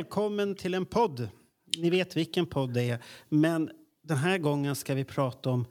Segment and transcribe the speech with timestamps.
[0.00, 1.28] Välkommen till en podd.
[1.78, 3.02] Ni vet vilken podd det är.
[3.28, 3.70] Men
[4.02, 5.66] den här gången ska vi prata om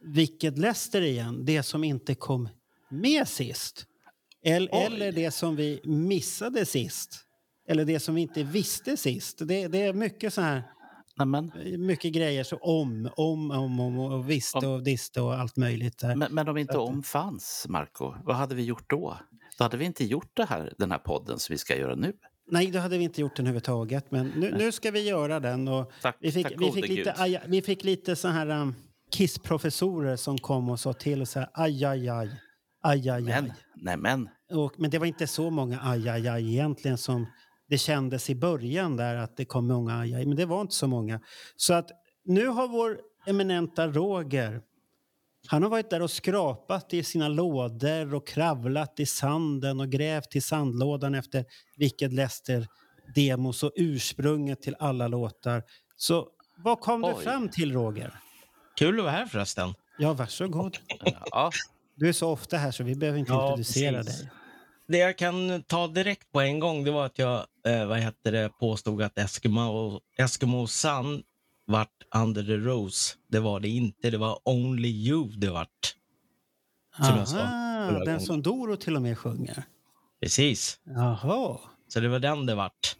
[0.00, 1.44] vilket Leicester igen.
[1.44, 2.48] Det som inte kom
[2.90, 3.86] med sist.
[4.44, 7.24] Eller, eller det som vi missade sist.
[7.68, 9.38] Eller det som vi inte visste sist.
[9.48, 10.62] Det, det är mycket så här...
[11.16, 15.98] Nämen, Mycket grejer så om, om, om, om och visste och diste och allt möjligt.
[15.98, 16.16] Där.
[16.16, 19.18] men, men om inte om fanns, Marco, vad hade vi gjort då?
[19.58, 22.12] Då hade vi inte gjort det här, den här podden som vi ska göra nu.
[22.50, 24.10] Nej, det hade vi inte gjort den överhuvudtaget.
[24.10, 25.68] Men nu, nu ska vi göra den.
[25.68, 28.74] Och Tack- vi, fick, vi, fick lite, aj, vi fick lite så här um,
[29.10, 32.30] kissprofessorer som kom och sa till och så här aj, aj, aj.
[32.82, 33.52] Aj, aj, Men, aj.
[33.76, 37.26] nej men, Och, men det var inte så många aj, aj, aj egentligen som
[37.68, 40.26] det kändes i början där att det kom många aj, aj.
[40.26, 41.20] Men det var inte så många.
[41.56, 41.90] Så att
[42.24, 44.60] nu har vår eminenta Roger
[45.50, 50.36] han har varit där och skrapat i sina lådor och kravlat i sanden och grävt
[50.36, 51.44] i sandlådan efter
[51.76, 52.66] vilket Lester
[53.14, 55.62] demos och ursprunget till alla låtar.
[55.96, 56.28] Så
[56.64, 57.24] vad kom du Oj.
[57.24, 58.14] fram till, Roger?
[58.78, 59.74] Kul att vara här förresten.
[59.98, 60.78] Ja, varsågod.
[61.30, 61.50] ja,
[61.96, 64.20] Du är så ofta här så vi behöver inte Ja, introducera precis.
[64.20, 64.30] dig.
[64.88, 68.32] Det jag kan ta direkt på en gång det var att jag eh, vad heter
[68.32, 71.22] det, påstod att Eskimo, Eskimo Sun
[71.68, 73.14] vart Under the Rose.
[73.28, 74.10] Det var det inte.
[74.10, 75.94] Det var Only You det vart.
[76.96, 78.20] Som jag sa Aha, den gången.
[78.20, 79.62] som Doro till och med sjunger.
[80.20, 80.80] Precis.
[80.84, 81.58] Jaha.
[81.88, 82.96] Så det var den det vart.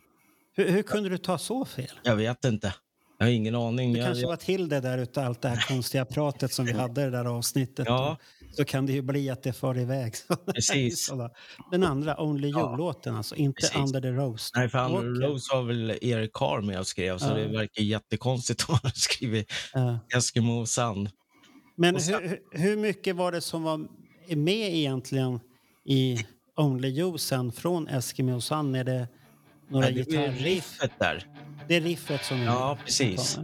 [0.55, 1.91] Hur, hur kunde du ta så fel?
[2.03, 2.75] Jag vet inte.
[3.19, 3.93] Jag har ingen aning.
[3.93, 6.73] Det Jag, kanske var till det där utav allt det här konstiga pratet som vi
[6.73, 7.87] hade i det där avsnittet.
[7.87, 8.17] Ja.
[8.51, 10.13] Så kan det ju bli att det far iväg.
[10.55, 11.13] Precis.
[11.71, 12.61] Den andra, Only Ja.
[12.71, 13.77] You-låten alltså, inte Precis.
[13.77, 14.51] Under the Rose.
[14.57, 15.27] Nej, för Under the.
[15.27, 17.35] Rose var väl Erik Carr med och skrev, så Ja.
[17.35, 19.99] det verkar jättekonstigt om han skriver Ja.
[20.17, 21.09] Eskimo Sun.
[21.77, 23.87] Men sen- hur, hur- mycket var det som var
[24.37, 25.41] med egentligen
[25.85, 28.75] i Only You sen från Eskimo Sun?
[28.75, 29.09] Är det
[29.71, 30.41] några Nej, det gitarriff?
[30.45, 31.27] riffet där.
[31.69, 33.39] Det är riffet som är Ja, precis.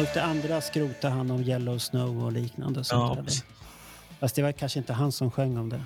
[0.00, 2.84] Allt det andra skrotar han om Yellow Snow och liknande.
[2.84, 3.34] Sånt Ja, där.
[4.20, 5.82] Fast det var kanske inte han som sjöng om det.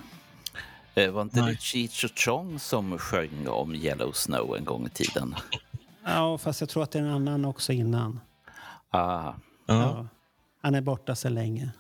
[1.03, 1.57] eh, var inte det.
[1.61, 5.35] Cheech och Chong som sjöng om Yellow Snow en gång i tiden?
[6.07, 8.21] Ja, fast jag tror att det är en annan också innan.
[8.91, 9.35] Ah, Ja.
[9.67, 10.07] Ja.
[10.63, 11.71] Han är borta så länge.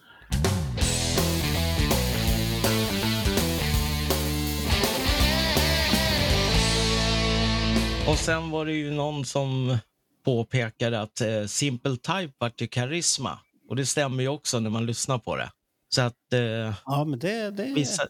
[8.09, 9.78] Och sen var det ju någon som
[10.25, 13.39] påpekade att eh, Simple Type vart ju karisma.
[13.69, 15.51] Och det stämmer ju också när man lyssnar på det.
[15.95, 16.41] Så att eh,
[16.87, 18.07] Ja, men det, det, vissa,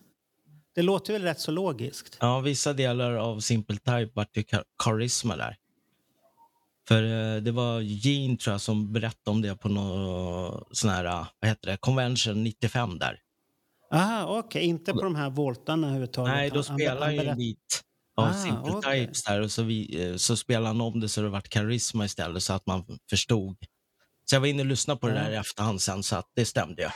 [0.74, 2.16] det låter väl rätt så logiskt.
[2.20, 5.56] ja, vissa delar av Simple Type vart ju ka- karisma där.
[6.88, 7.02] För
[7.36, 11.26] eh, det var Gene tror jag som berättade om det på någon sån här, eh,
[11.40, 13.20] vad heter det, Convention 95 där.
[13.92, 14.62] Aha, okej.
[14.64, 16.34] Inte på de här voltarna överhuvudtaget.
[16.34, 17.83] Nej, då han- spelar han han ju en berätt- bit
[18.16, 19.00] Ah, Simple okej.
[19.00, 22.04] Types där och så, vi, eh, så spelade han om det så det vart karisma
[22.04, 23.56] istället så att man förstod.
[24.30, 26.44] Så jag var inne och lyssnade på det där i efterhand sen så att det
[26.44, 26.88] stämde ju.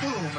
[0.00, 0.30] Cool,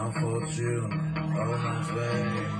[0.00, 2.59] unfortunate, all my way.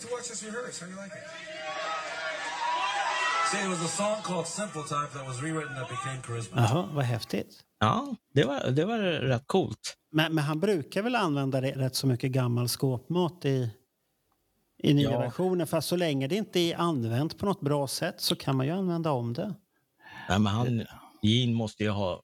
[0.00, 0.80] Get to watch us rehearse.
[0.80, 1.24] How do you like it?
[3.50, 6.56] See, it was a song called Simple Time that was rewritten that became Charisma.
[6.60, 7.60] Jaha, vad häftigt.
[7.80, 9.96] Ja, det var, det var rätt coolt.
[10.12, 13.70] Men, men han brukar väl använda det, rätt så mycket gammal skåpmat i,
[14.82, 15.18] i nya Ja.
[15.18, 15.66] versioner.
[15.66, 18.72] Fast så länge det inte är använt på något bra sätt så kan man ju
[18.72, 19.54] använda om det.
[20.28, 20.86] Nej, men han,
[21.22, 22.22] Gene måste ju ha...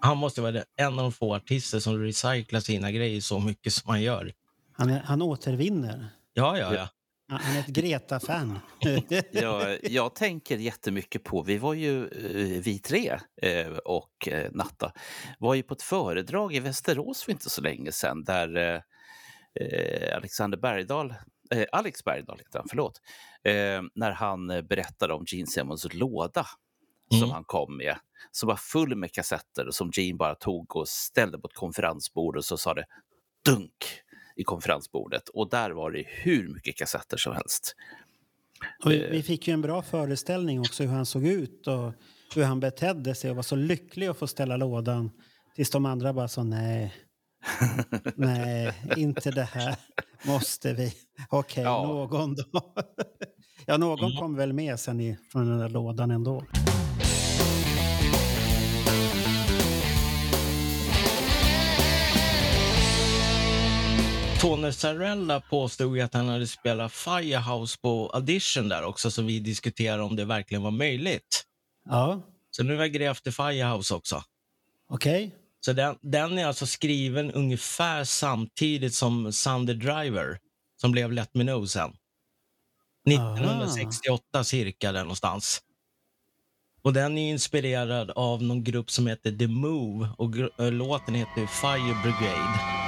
[0.00, 3.90] Han måste vara en av de få artister som recyclar sina grejer så mycket som
[3.90, 4.32] han gör.
[4.72, 6.08] Han, är, han återvinner.
[6.34, 6.88] Ja, ja, ja.
[7.28, 8.58] Han är ett Greta-fan.
[9.32, 14.92] Jag, jag tänker jättemycket på, vi var ju, eh, vi tre eh, och eh, Natta,
[15.38, 18.82] var ju på ett föredrag i Västerås för inte så länge sedan där
[20.16, 21.14] Alexander Bergdahl,
[21.72, 23.00] Alex Bergdahl heter han, förlåt,
[23.94, 26.46] när han berättade om Gene Simmons låda
[27.10, 27.30] som Mm.
[27.30, 27.96] han kom med,
[28.30, 32.44] som var full med kassetter som Gene bara tog och ställde på ett konferensbord och
[32.44, 32.84] så sa det
[33.44, 33.72] dunk
[34.36, 37.74] i konferensbordet och där var det hur mycket kassetter som helst.
[38.84, 41.92] Och vi, vi fick ju en bra föreställning också hur han såg ut och
[42.34, 45.10] hur han betedde sig och var så lycklig att få ställa lådan.
[45.56, 46.94] Tills de andra bara sa nej.
[48.14, 49.76] Nej, inte det här.
[50.26, 50.92] Måste vi?
[51.30, 51.82] Okej, Ja.
[51.86, 52.44] någon då.
[53.66, 56.44] ja, någon kom väl med sen i, från den där lådan ändå.
[64.46, 70.02] Tony Sarella påstod att han hade spelat Firehouse på audition där också, så vi diskuterade
[70.02, 71.44] om det verkligen var möjligt.
[71.84, 74.22] Ja, Så nu har jag grävt i Firehouse också.
[74.90, 75.34] okej.
[75.60, 80.38] Så den, den är alltså skriven ungefär samtidigt som Sunday Driver,
[80.80, 81.90] som blev Let Me Know sen.
[83.08, 85.62] 1968 cirka där någonstans.
[86.82, 91.46] Och den är inspirerad av någon grupp som heter The Move och äh, låten heter
[91.46, 92.85] Fire Brigade.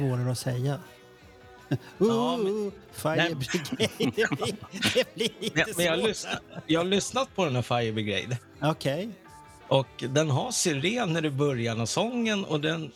[0.00, 0.80] Svårare att säga.
[1.98, 3.34] Ja, men- Fire.
[3.34, 3.88] Brigade.
[3.98, 4.54] Det blir,
[4.94, 7.92] det blir lite Men, men jag, har lyssnat, jag har lyssnat på den här Fire
[7.92, 8.38] Brigade.
[8.62, 9.10] Okej.
[9.68, 12.92] Och den har sirener i början av sången och den,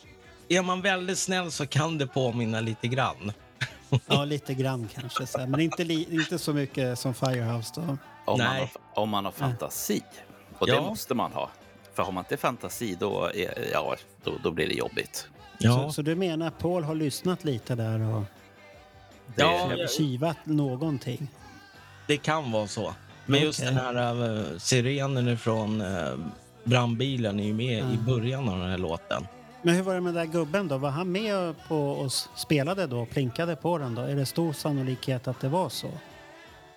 [0.49, 3.31] är man väldigt snäll så kan det påminna lite grann.
[4.07, 5.27] Ja, lite grann kanske.
[5.27, 5.47] Så här.
[5.47, 7.81] Men inte, li, inte så mycket som Firehouse då.
[7.81, 8.71] Om, man Nej.
[8.93, 10.01] har, om man har fantasi.
[10.57, 10.81] Och det Ja.
[10.81, 11.49] måste man ha.
[11.93, 15.27] För har man inte fantasi då, är, ja, då, då blir det jobbigt.
[15.59, 18.23] Så, så du menar att Paul har lyssnat lite där och
[19.35, 21.27] Det, Ja, jag- kivat någonting?
[22.07, 22.93] Det kan vara så.
[23.25, 23.73] Men just Okej.
[23.73, 26.15] den här uh, sirenen från uh,
[26.63, 28.05] brandbilen är ju med i Mm.
[28.05, 29.27] början av den här låten.
[29.61, 30.77] Men hur var det med den där gubben då?
[30.77, 33.05] Var han med på och spelade då?
[33.05, 34.01] Plinkade på den då?
[34.01, 35.87] Är det stor sannolikhet att det var så?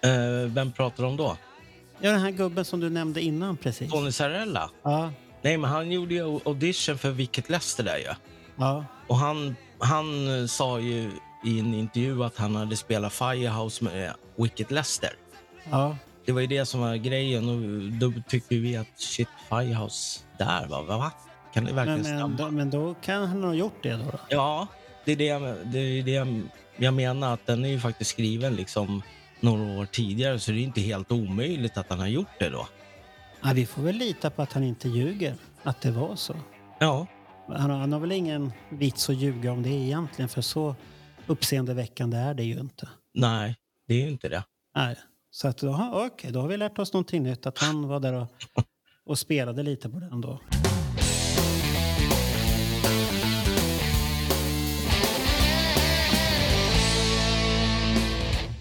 [0.03, 1.37] Eh, vem pratar om då?
[2.01, 3.91] Ja, den här gubben som du nämnde innan precis.
[3.91, 4.71] Tony Sarella?
[4.83, 8.03] Ja, Nej, men han gjorde ju audition för Wicket Lester där ju.
[8.05, 8.15] ja.
[9.07, 11.11] Och han, han eh, sa ju
[11.45, 15.13] i en intervju att han hade spelat Firehouse med Wicket Lester.
[15.71, 15.97] ja.
[16.27, 20.67] Det var ju det som var grejen och då tyckte vi att shit, Firehouse där
[20.67, 20.83] va?
[20.83, 21.13] va?
[21.55, 22.51] Kan det verkligen Men, men, stämma?
[22.51, 24.05] då, men då kan han ha gjort det då?
[24.05, 24.19] då?
[24.29, 24.67] Ja,
[25.05, 26.43] det är det, jag, det, är det
[26.77, 27.35] jag menar.
[27.35, 29.03] att Den är ju faktiskt skriven liksom
[29.41, 32.69] några år tidigare så det är inte helt omöjligt att han har gjort det då.
[33.43, 36.35] Ja, vi får väl lita på att han inte ljuger, att det var så.
[36.79, 37.07] Ja,
[37.49, 40.77] Han har, han har väl ingen vits att ljuga om det egentligen, för så
[41.27, 42.89] uppseendeväckande är det ju inte.
[43.15, 44.45] nej, det är ju inte det.
[44.77, 44.97] Nej.
[45.31, 48.13] Så att, har- okej, då har vi lärt oss någonting nytt, att han var där
[48.13, 48.29] och,
[49.05, 50.41] och spelade lite på den då.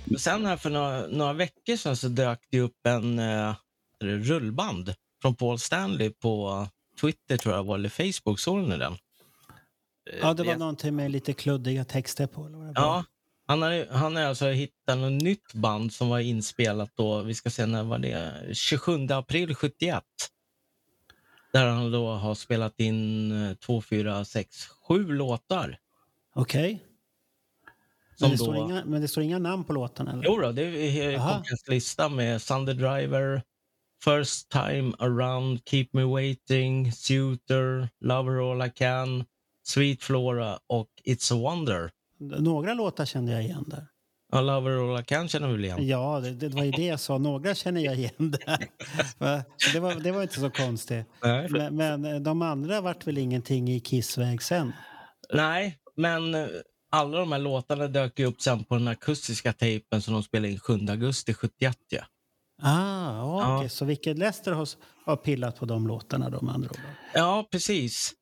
[0.06, 3.56] Men sen här för några, några veckor sedan så dök det upp en eh,
[4.04, 6.68] rullband från Paul Stanley på
[7.02, 8.40] Twitter tror jag var, eller Facebook.
[8.40, 8.98] Såg ni den?
[10.22, 12.46] Ja, det var någonting med lite kluddiga texter på.
[12.46, 12.88] Eller vad det var.
[12.88, 13.04] Ja,
[13.46, 17.50] han har, han har alltså hittat något nytt band som var inspelat då, vi ska
[17.50, 20.04] se när var det, 27 april 71.
[21.54, 25.80] Där han då har spelat in eh, två, fyra, sex, sju låtar.
[26.34, 26.84] Okej.
[28.16, 29.90] Som Men, det då- står inga, men det står inga namn på?
[30.00, 30.22] Eller?
[30.24, 31.18] Jo då, det är.
[31.18, 33.42] Kompens lista med Sunday Driver,
[34.04, 39.26] First Time Around, Keep Me Waiting, Suitor, Lover All I Can,
[39.64, 41.92] Sweet Flora och It's a Wonder.
[42.20, 43.88] Några låtar kände jag igen där.
[44.32, 45.88] Ja, Lover All I Can känner vi väl igen?
[45.88, 47.18] Ja, det, det var ju det jag sa.
[47.18, 48.68] Några känner jag igen där.
[49.74, 51.06] Det, var, det var inte så konstigt.
[51.50, 54.74] Men, men eh, de andra vart väl ingenting i Kissväg sen?
[55.34, 56.48] Nej, men eh,
[56.92, 60.52] alla de här låtarna dök ju upp sen på den akustiska tejpen som de spelade
[60.52, 61.78] in 7 augusti 71.
[61.90, 62.04] Ja.
[62.62, 63.24] Ah,
[63.56, 63.64] okej.
[63.66, 63.70] Ja.
[63.70, 64.68] Så vilket Lester har,
[65.06, 66.78] har pillat på de låtarna då med andra ord?
[67.14, 68.14] ja, precis.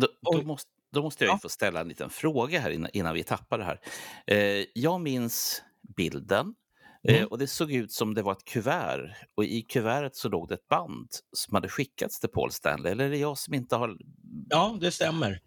[0.00, 1.38] Då, då, måste, då måste jag Ja.
[1.42, 3.80] få ställa en liten fråga här innan, innan vi tappar det här.
[4.26, 5.62] Eh, jag minns
[5.96, 6.54] bilden
[7.08, 7.28] eh, Mm.
[7.28, 10.54] och det såg ut som det var ett kuvert och i kuvertet så låg det
[10.54, 12.92] ett band som hade skickats till Paul Stanley.
[12.92, 13.96] Eller är det jag som inte har...
[14.50, 15.40] Ja, det stämmer.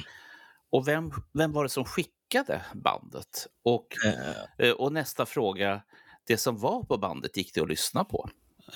[0.70, 3.46] Och vem, vem var det som skickade bandet?
[3.64, 5.82] Och, Eh, eh, och nästa fråga,
[6.26, 8.28] det som var på bandet gick det att lyssna på?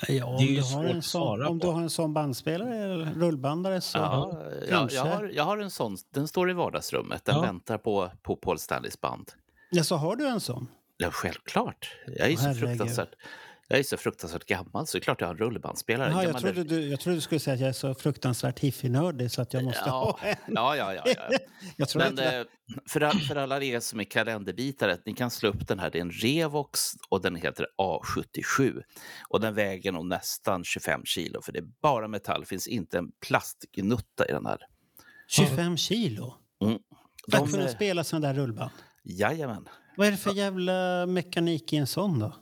[0.08, 2.76] Ja, om Det är ju du har en sån, om du har en sån bandspelare
[2.76, 3.98] eller rullbandare så...
[3.98, 4.96] Ja, jag, kanske.
[4.96, 7.42] jag, har, jag har en sån, den står i vardagsrummet, den Ja.
[7.42, 9.32] väntar på, på Paul Stanleys band.
[9.70, 10.68] Ja, så har du en sån?
[10.96, 11.90] Ja, självklart.
[12.06, 12.68] Jag är, Åh, så herregud.
[12.68, 13.14] fruktansvärt,
[13.68, 16.10] jag är så fruktansvärt gammal så det är klart jag har en rullbandspelare.
[16.10, 19.30] Jaha, jag, trodde du, jag trodde du skulle säga att jag är så fruktansvärt hifi-nördig
[19.30, 20.36] så att jag måste ja, ha en.
[20.46, 21.38] ja, ja, ja, ja.
[21.76, 22.46] Jag tror Men eh,
[22.88, 25.90] för, all, för alla er som är kalenderbitare, ni kan slå upp den här.
[25.90, 28.82] Det är en Revox och den heter A77.
[29.28, 32.40] Och den väger nog nästan 25 kilo, för det är bara metall.
[32.40, 34.58] Det finns inte en plastgnutta i den här.
[35.28, 36.34] 25 kilo?
[36.64, 36.78] Mm.
[37.30, 38.70] För att De, kunna eh, spela sån där rullband?
[39.02, 39.68] jajamän.
[39.96, 42.34] Vad är det för jävla mekanik i en sån då?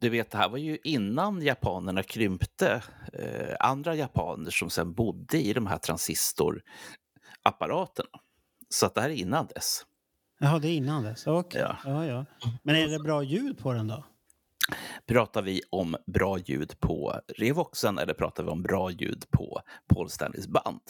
[0.00, 2.82] Du vet, det här var ju innan japanerna krympte.
[3.12, 8.08] Eh, andra japaner som sen bodde i de här transistorapparaterna.
[8.68, 9.82] Så att det här är innan dess.
[10.38, 11.26] Jaha, det är innan dess.
[11.26, 11.60] Okej.
[11.60, 11.76] Ja.
[11.84, 12.06] Ja.
[12.06, 12.24] Ja,
[12.62, 14.04] Men är det bra ljud på den då?
[15.06, 20.10] Pratar vi om bra ljud på Revoxen eller pratar vi om bra ljud på Paul
[20.10, 20.80] Stanleys band?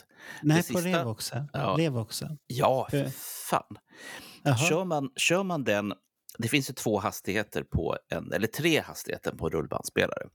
[0.42, 1.50] Nej, Det på sista- Revoxen.
[1.52, 1.74] Ja.
[1.78, 2.38] Revoxen.
[2.46, 3.08] Ja, för
[3.50, 3.76] fan.
[4.42, 4.56] Jaha.
[4.56, 5.92] Kör man, kör man den...
[6.38, 10.26] Det finns ju två hastigheter på en, eller tre hastigheter på en rullbandspelare.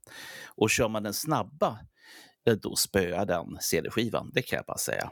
[0.55, 1.79] Och kör man den snabba,
[2.48, 4.31] eh, då spöar den CD-skivan.
[4.34, 5.12] Det kan jag bara säga.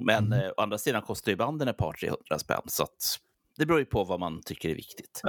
[0.00, 0.40] Men Mm.
[0.44, 2.62] eh, å andra sidan kostar ju banden ett par 300 spänn.
[2.66, 3.18] Så att
[3.56, 5.22] det beror ju på vad man tycker är viktigt.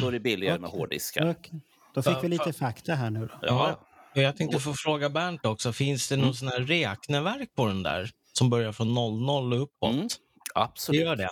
[0.00, 0.78] Då är det billigare med Okej.
[0.80, 1.30] hårddiskar.
[1.30, 1.60] Okej.
[1.94, 3.34] Då fick vi lite fa- fakta här nu då.
[3.42, 3.86] Ja, ja.
[4.14, 7.82] Och jag tänkte få fråga Bernt också, finns det någon sån här räkneverk på den
[7.82, 9.90] där som börjar från 00 och uppåt?
[9.94, 11.00] Mm, Det absolut.
[11.00, 11.28] gör det.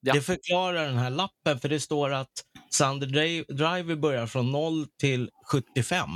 [0.00, 0.14] Ja.
[0.14, 2.32] Det förklarar den här lappen, för det står att
[2.80, 6.08] Dri- Driver börjar från 0 till 75.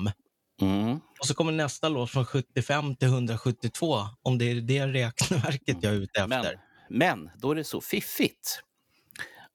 [0.63, 1.01] Mm.
[1.21, 5.93] Och så kommer nästa låt från 75 till 172, om det är det räkneverket jag
[5.93, 6.61] är ute Men, efter.
[6.91, 8.61] men då är det så fiffigt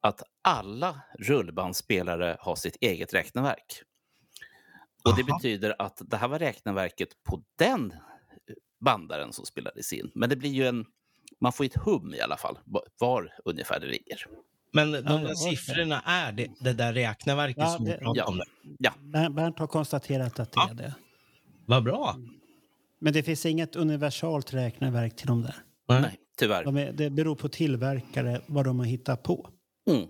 [0.01, 3.81] att alla rullbandspelare har sitt eget räkneverk.
[5.03, 7.93] Och det betyder att det här var räkneverket på den
[8.85, 10.11] bandaren som spelades in.
[10.15, 10.85] Men det blir ju en...
[11.41, 14.25] Man får ett hum i alla fall, va- var ungefär det ligger.
[14.73, 18.25] Men de Ja, där siffrorna är det, det där räkneverket Ja, som det- pratade ja.
[18.25, 18.41] om.
[18.79, 20.69] Ja, Ber- Bernt har konstaterat att det Ja.
[20.69, 20.93] är det.
[21.65, 22.15] Vad bra.
[23.01, 25.55] Men det finns inget universalt räkneverk till de där.
[25.87, 26.63] nej, tyvärr.
[26.63, 29.49] De är, det beror på tillverkare vad de har hittat på.
[29.89, 30.07] Mm.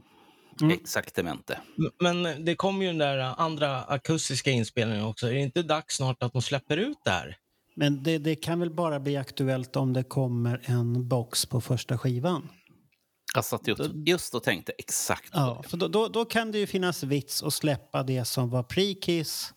[0.62, 0.72] Mm.
[0.74, 1.60] Exaktamente.
[2.02, 5.28] Men det kommer ju den där andra akustiska inspelningen också.
[5.28, 7.38] Är det inte dags snart att de släpper ut det här?
[7.80, 11.98] Men det, det kan väl bara bli aktuellt om det kommer en box på första
[11.98, 12.50] skivan.
[13.36, 15.70] Jag satt just, just och tänkte exakt på Ja, det.
[15.70, 19.54] för då, då, då kan det ju finnas vits att släppa det som var pre-Kiss.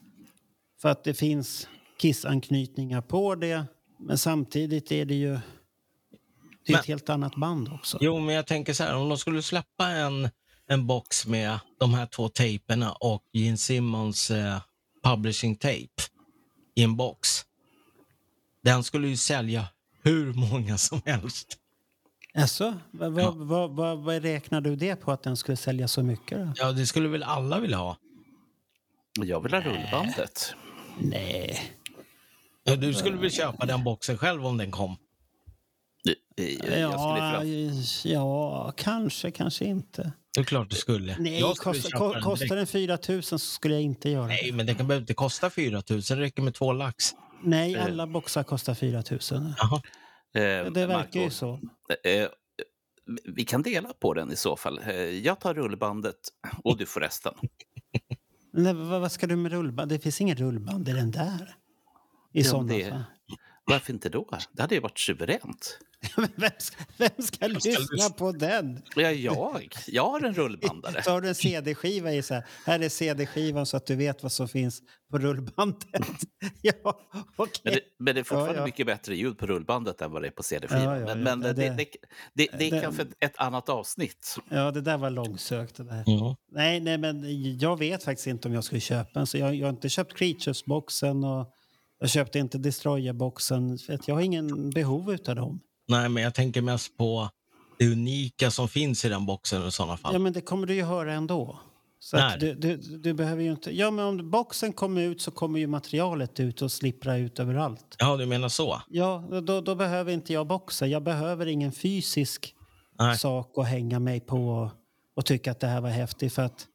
[0.83, 3.65] För att det finns Kiss-anknytningar på det.
[3.99, 7.99] Men samtidigt är det ju det är Men- ett helt annat band också.
[8.01, 10.29] Jo, men jag tänker så här, om de skulle släppa en,
[10.67, 14.59] en box med de här två tejperna och Gene Simmons eh,
[15.05, 15.89] publishing tape
[16.75, 17.29] i en box.
[18.63, 19.67] Den skulle ju sälja
[20.03, 21.59] hur många som helst.
[22.35, 23.31] Alltså, vad, vad, Ja.
[23.37, 26.39] vad, vad, vad räknar du det på att den skulle sälja så mycket?
[26.39, 26.53] Då?
[26.57, 27.97] Ja, det skulle väl alla vilja ha.
[29.21, 30.55] Jag vill ha rullbandet.
[30.99, 31.63] Nej.
[32.65, 34.97] Ja, du skulle väl köpa den boxen själv om den kom?
[36.79, 37.45] Ja,
[38.05, 40.13] ja, kanske, kanske inte.
[40.35, 41.17] Det är klart du skulle.
[41.19, 44.11] Nej, Jag skulle kost, köpa ko, den kostar den 4 000 så skulle jag inte
[44.11, 44.53] göra Nej, det.
[44.53, 46.01] men det kan behöver inte kosta 4 000.
[46.09, 47.15] Det räcker med två lax.
[47.45, 47.85] Nej, Eh.
[47.85, 49.21] alla boxar kostar 4 000.
[49.59, 49.83] Jaha.
[50.35, 51.61] Eh, Det verkar ju Marco, så.
[52.05, 52.29] eh,
[53.25, 54.79] vi kan dela på den i så fall.
[54.87, 56.17] Eh, Jag tar rullbandet
[56.65, 57.35] och du får resten.
[58.53, 59.89] Nej, vad, vad ska du med rullband?
[59.91, 61.55] Det finns ingen rullband i den där.
[62.33, 63.05] I Ja, sådana det- fall.
[63.65, 64.29] Varför inte då?
[64.53, 65.79] Det hade ju varit suveränt.
[66.37, 68.11] Vem, ska, vem ska lyssna lyssna?
[68.11, 68.83] på den?
[68.97, 71.03] Ja, jag, jag har en rullbandare.
[71.03, 72.45] Så har du en CD-skiva i så här.
[72.67, 75.89] Här är CD-skivan så att du vet vad som finns på rullbandet.
[76.63, 76.73] ja,
[77.37, 77.61] okej.
[77.65, 78.65] Men det, men det är fortfarande Ja, ja.
[78.65, 80.99] mycket bättre ljud på rullbandet än vad det är på CD-skivan.
[81.01, 81.87] Ja, men men Det- det, det,
[82.35, 84.37] det, det är det- kanske ett, ett annat avsnitt.
[84.49, 85.77] Ja, det där var långsökt.
[85.77, 86.03] Det där.
[86.07, 86.37] Ja.
[86.53, 87.25] Nej, nej, men
[87.59, 89.27] jag vet faktiskt inte om jag skulle köpa en.
[89.27, 91.53] Så jag, jag har inte köpt Creatures-boxen och
[91.99, 93.79] jag köpte inte Destroyer-boxen.
[94.07, 95.61] Jag har ingen behov av dem.
[95.89, 97.31] Nej, men jag tänker mest på
[97.79, 100.13] det unika som finns i den boxen i sådana fall.
[100.13, 101.59] Ja, men det kommer du ju höra ändå.
[101.99, 103.77] Så att du, du, du behöver ju inte...
[103.77, 107.97] Ja, men om boxen kommer ut så kommer ju materialet ut och slippra ut överallt.
[107.99, 108.83] Ja, du menar så?
[108.89, 110.91] Ja, då, då behöver inte jag boxen.
[110.91, 112.55] Jag behöver ingen fysisk
[112.99, 113.19] Nej.
[113.19, 114.71] sak att hänga mig på och,
[115.17, 116.33] och tycka att det här var häftigt.
[116.33, 116.67] För att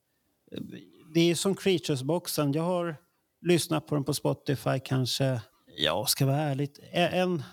[0.51, 0.61] eh,
[1.13, 2.53] det är som Creatures-boxen.
[2.53, 2.95] Jag har
[3.41, 5.41] lyssnat på den på Spotify kanske,
[5.77, 7.43] ja, ska vara ärligt, en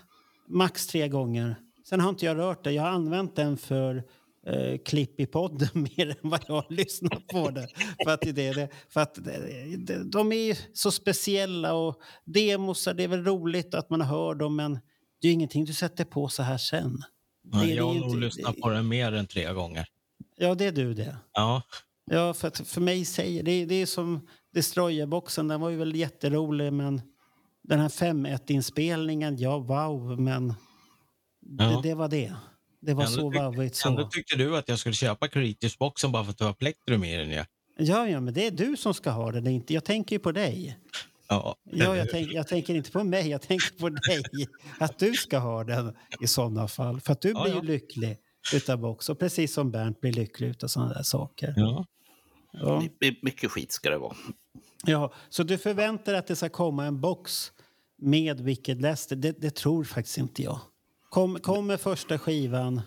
[0.48, 1.56] max tre gånger.
[1.88, 2.72] Sen har inte jag rört det.
[2.72, 4.02] Jag har använt den för
[4.46, 7.68] eh, klipp i podden mer än vad jag har lyssnat på det.
[8.04, 13.08] för att, det, det, för att det, de är så speciella och demosar, det är
[13.08, 14.78] väl roligt att man hör dem men
[15.20, 17.02] det är ingenting du sätter på så här sen.
[17.44, 19.86] Nej, det jag har nog lyssnat på den mer än tre gånger.
[20.36, 21.16] Ja, det är du det.
[21.32, 21.62] Ja,
[22.10, 25.96] Ja, för, att, för mig säger det, det är som Destroyer-boxen, den var ju väl
[25.96, 27.02] jätterolig men
[27.68, 30.54] den här 5.1-inspelningen, ja wow, men
[31.58, 31.64] Ja.
[31.64, 32.32] det, det var det.
[32.80, 36.30] Det var Ändå så vowigt ändå tyckte du att jag skulle köpa Creatures-boxen bara för
[36.30, 37.30] att du har plektrum i den.
[37.30, 37.44] Ja,
[37.76, 40.16] Ja, ja, men det är du som ska ha det, det är inte, jag tänker
[40.16, 40.78] ju på dig.
[41.28, 41.56] ja.
[41.64, 44.22] Ja, jag, tänk, jag tänker inte på mig, jag tänker på dig.
[44.78, 47.00] Att du ska ha den i sådana fall.
[47.00, 47.60] För att du Ja, blir ja.
[47.62, 48.16] ju lycklig
[48.54, 49.08] utav box.
[49.08, 51.54] Och precis som Bernt blir lycklig utav sådana där saker.
[51.56, 51.86] ja.
[52.52, 52.82] Ja.
[53.00, 54.16] My- Mycket skit ska det vara.
[54.86, 57.52] Ja, så du förväntar dig att det ska komma en box
[57.98, 59.16] med Wicked Lester?
[59.16, 60.60] Det, det tror faktiskt inte jag.
[61.08, 62.80] Kom, kommer första skivan,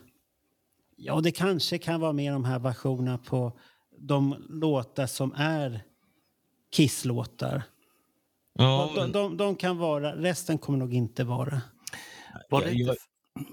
[0.95, 3.59] ja det kanske kan vara med de här versionerna på
[3.97, 5.83] de låtar som är
[6.71, 7.63] Kiss-låtar.
[8.53, 11.61] ja de, de, de kan vara, resten kommer nog inte vara.
[12.49, 12.95] Var det, inte,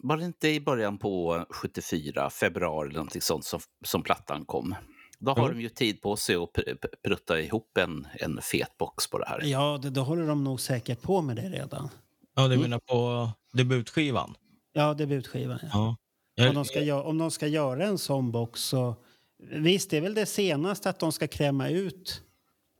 [0.03, 4.75] var det inte i början på 74, februari eller någonting sånt som, som plattan kom?
[5.25, 5.55] Då har Jo.
[5.55, 9.19] de ju tid på sig att pr- pr- prutta ihop en, en fet box på
[9.19, 9.41] det här.
[9.45, 11.89] Ja, det, då håller de nog säkert på med det redan.
[12.37, 14.35] ja, du menar på debutskivan?
[14.73, 15.59] Ja, debutskivan.
[15.73, 15.97] Ja.
[16.35, 16.49] Ja.
[16.49, 18.97] Om de, ska göra, om de ska göra en sån box så...
[19.51, 22.23] Visst, det är väl det senaste att de ska kräma ut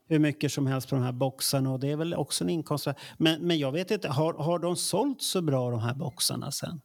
[0.07, 2.87] hur mycket som helst på de här boxarna och det är väl också en inkomst.
[3.17, 6.81] Men, men jag vet inte, har, har de sålt så bra de här boxarna sen?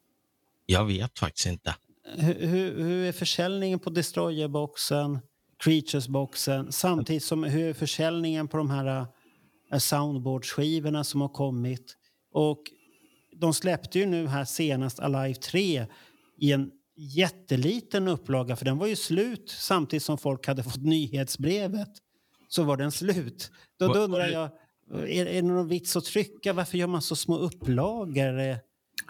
[0.67, 1.75] jag vet faktiskt inte.
[2.17, 5.19] Hur, hur, hur är försäljningen på Destroyer-boxen,
[5.65, 9.07] Creatures-boxen samtidigt som hur är försäljningen på de här
[9.73, 11.97] äh, soundboard-skivorna som har kommit?
[12.33, 12.63] Och
[13.37, 15.87] de släppte ju nu här senast Alive 3
[16.39, 21.89] i en jätteliten upplaga för den var ju slut samtidigt som folk hade fått nyhetsbrevet.
[22.49, 23.51] Så var den slut.
[23.79, 24.51] Då, då undrar jag,
[24.93, 26.53] Är, är det någon vits att trycka?
[26.53, 28.61] Varför gör man så små upplagor?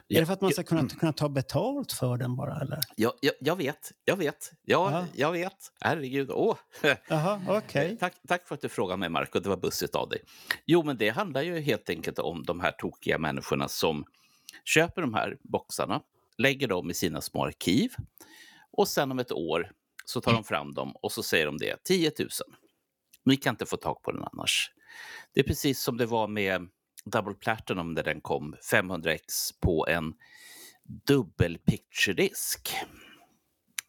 [0.08, 2.60] Är, är det för att man ska kunna, kunna ta betalt för den bara?
[2.60, 2.78] Eller?
[2.96, 4.52] Jag, jag, jag vet, jag vet.
[4.62, 5.06] Ja, Ja.
[5.14, 5.72] jag vet.
[5.80, 6.30] Herregud.
[6.30, 6.56] Åh.
[7.48, 7.96] Okej.
[8.00, 9.40] Tack, tack för att du frågade mig, Marco.
[9.40, 10.20] Det var bussigt av dig.
[10.66, 14.04] Jo, men det handlar ju helt enkelt om de här tokiga människorna som
[14.64, 16.02] köper de här boxarna,
[16.38, 17.92] lägger dem i sina små arkiv
[18.72, 19.70] och sen om ett år
[20.04, 22.28] så tar de fram dem och så säger de det, 10 000.
[23.24, 24.70] Ni kan inte få tag på den annars.
[25.34, 26.68] Det är precis som det var med
[27.04, 29.18] Double Platinum när den kom, 500x
[29.60, 30.14] på en
[31.06, 32.74] dubbel picture-disk.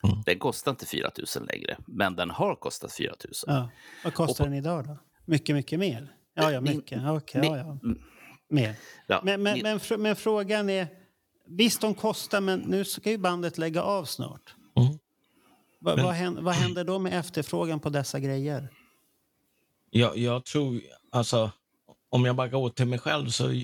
[0.04, 0.22] Mm.
[0.26, 3.34] Den kostar inte 4 000 längre, men den har kostat 4 000.
[3.48, 3.70] Ja.
[4.04, 4.98] Vad kostar på- den idag då?
[5.26, 6.16] Mycket, mycket mer?
[6.34, 7.02] Ja, ja, mycket.
[7.02, 7.80] Ja, Okej, ja, ja.
[7.84, 8.02] Mm,
[8.50, 8.76] Mer.
[9.08, 10.88] ja, Men, men, min- men, fr- men frågan är...
[11.48, 14.56] Visst, de kostar, men nu ska ju bandet lägga av snart.
[14.78, 14.92] Mm.
[15.80, 18.70] Va, Men- vad, händer, vad händer då med efterfrågan på dessa grejer?
[19.90, 21.52] Jag, jag tror, alltså,
[22.12, 23.62] om jag bara går till mig själv så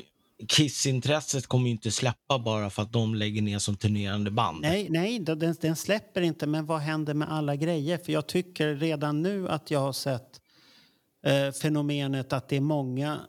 [0.47, 4.61] Kiss-intresset kommer ju inte släppa bara för att de lägger ner som turnerande band.
[4.61, 7.97] Nej, nej den, den släpper inte, men vad händer med alla grejer?
[7.97, 10.41] För jag tycker redan nu att jag har sett
[11.25, 13.19] eh, fenomenet att det är många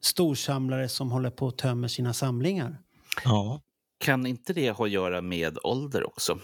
[0.00, 2.78] storsamlare som håller på att tömma sina samlingar.
[3.24, 3.60] Ja.
[3.98, 6.38] Kan inte det ha att göra med ålder också?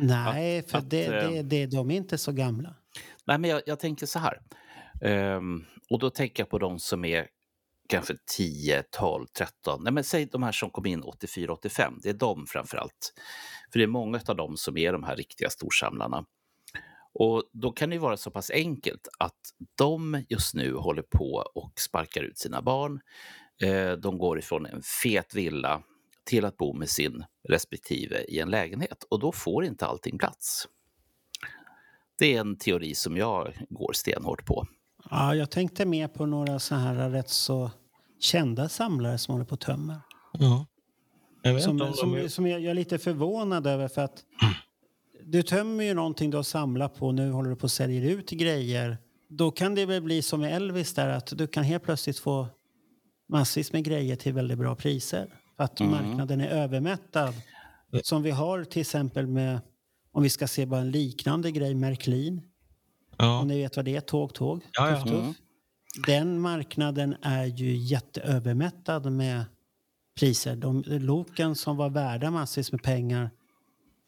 [0.00, 2.74] Nej, för att, det, eh, det, det, de är inte så gamla.
[3.24, 4.40] Nej, men jag, jag tänker så här.
[5.00, 7.28] Um, och då tänker jag på de som är
[7.88, 9.84] kanske 10, 12, 13.
[9.84, 11.98] Nej, men säg de här som kom in 84, 85.
[12.02, 13.12] Det är de framför allt.
[13.72, 16.24] För det är många av dem som är de här riktiga storsamlarna.
[17.14, 19.40] Och då kan det vara så pass enkelt att
[19.78, 23.00] de just nu håller på och sparkar ut sina barn.
[23.62, 25.82] Ehm, de går ifrån en fet villa
[26.24, 30.68] till att bo med sin respektive i en lägenhet och då får inte allting plats.
[32.18, 34.66] Det är en teori som jag går stenhårt på.
[35.16, 37.70] Ja, jag tänkte mer på några så här rätt så
[38.20, 40.00] kända samlare som håller på att tömma.
[40.32, 40.66] ja.
[41.42, 42.28] Jag Som, om som, de är...
[42.28, 44.24] som jag, jag är lite förvånad över för att
[45.24, 48.30] du tömmer ju någonting du har samlat på nu håller du på att sälja ut
[48.30, 48.98] grejer.
[49.28, 52.46] Då kan det väl bli som med Elvis där att du kan helt plötsligt få
[53.28, 55.34] massvis med grejer till väldigt bra priser.
[55.56, 55.92] För att Mm.
[55.92, 57.34] marknaden är övermättad.
[58.02, 59.60] Som vi har till exempel med,
[60.12, 62.42] om vi ska se bara en liknande grej, Märklin.
[63.18, 63.40] Ja.
[63.40, 64.60] Om ni vet vad det är, tåg, tåg.
[64.72, 64.96] Ja, ja.
[64.96, 65.12] Tuff, tuff.
[65.12, 65.34] Mm.
[66.06, 69.44] Den marknaden är ju jätteövermättad med
[70.18, 70.56] priser.
[70.56, 73.30] De loken som var värda massvis med pengar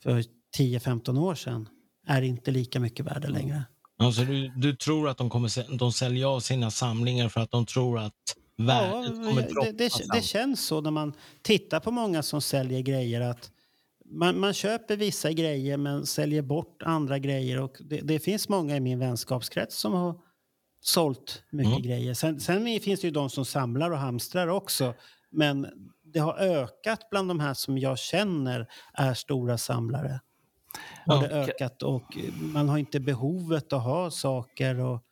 [0.03, 0.25] för
[0.59, 1.69] 10-15 år sedan
[2.07, 3.65] är inte lika mycket värda längre.
[3.99, 7.67] Alltså, du, du tror att de kommer de säljer av sina samlingar för att de
[7.67, 10.09] tror att Ja, värdet kommer det, droppa det, sen.
[10.15, 13.51] det känns så när man tittar på många som säljer grejer att
[14.11, 17.61] man, man köper vissa grejer men säljer bort andra grejer.
[17.61, 20.21] Och det, det finns många i min vänskapskrets som har
[20.81, 21.83] sålt mycket Mm.
[21.83, 22.15] grejer.
[22.15, 24.95] Sen, sen finns det ju de som samlar och hamstrar också.
[25.31, 25.67] Men
[26.05, 30.21] det har ökat bland de här som jag känner är stora samlare.
[31.07, 34.81] Har Ja, det ökat och man har inte behovet att ha saker.
[34.81, 35.03] Och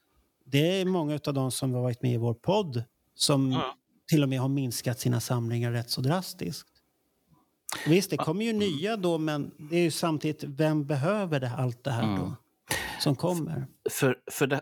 [0.46, 3.74] det är många av de som har varit med i vår podd som Ja.
[4.08, 6.68] till och med har minskat sina samlingar rätt så drastiskt.
[7.86, 11.84] Visst, det kommer ju nya då, men det är ju samtidigt, vem behöver det, allt
[11.84, 12.18] det här Mm.
[12.20, 12.36] då?
[13.00, 13.66] Som kommer.
[13.90, 14.60] För, för, det,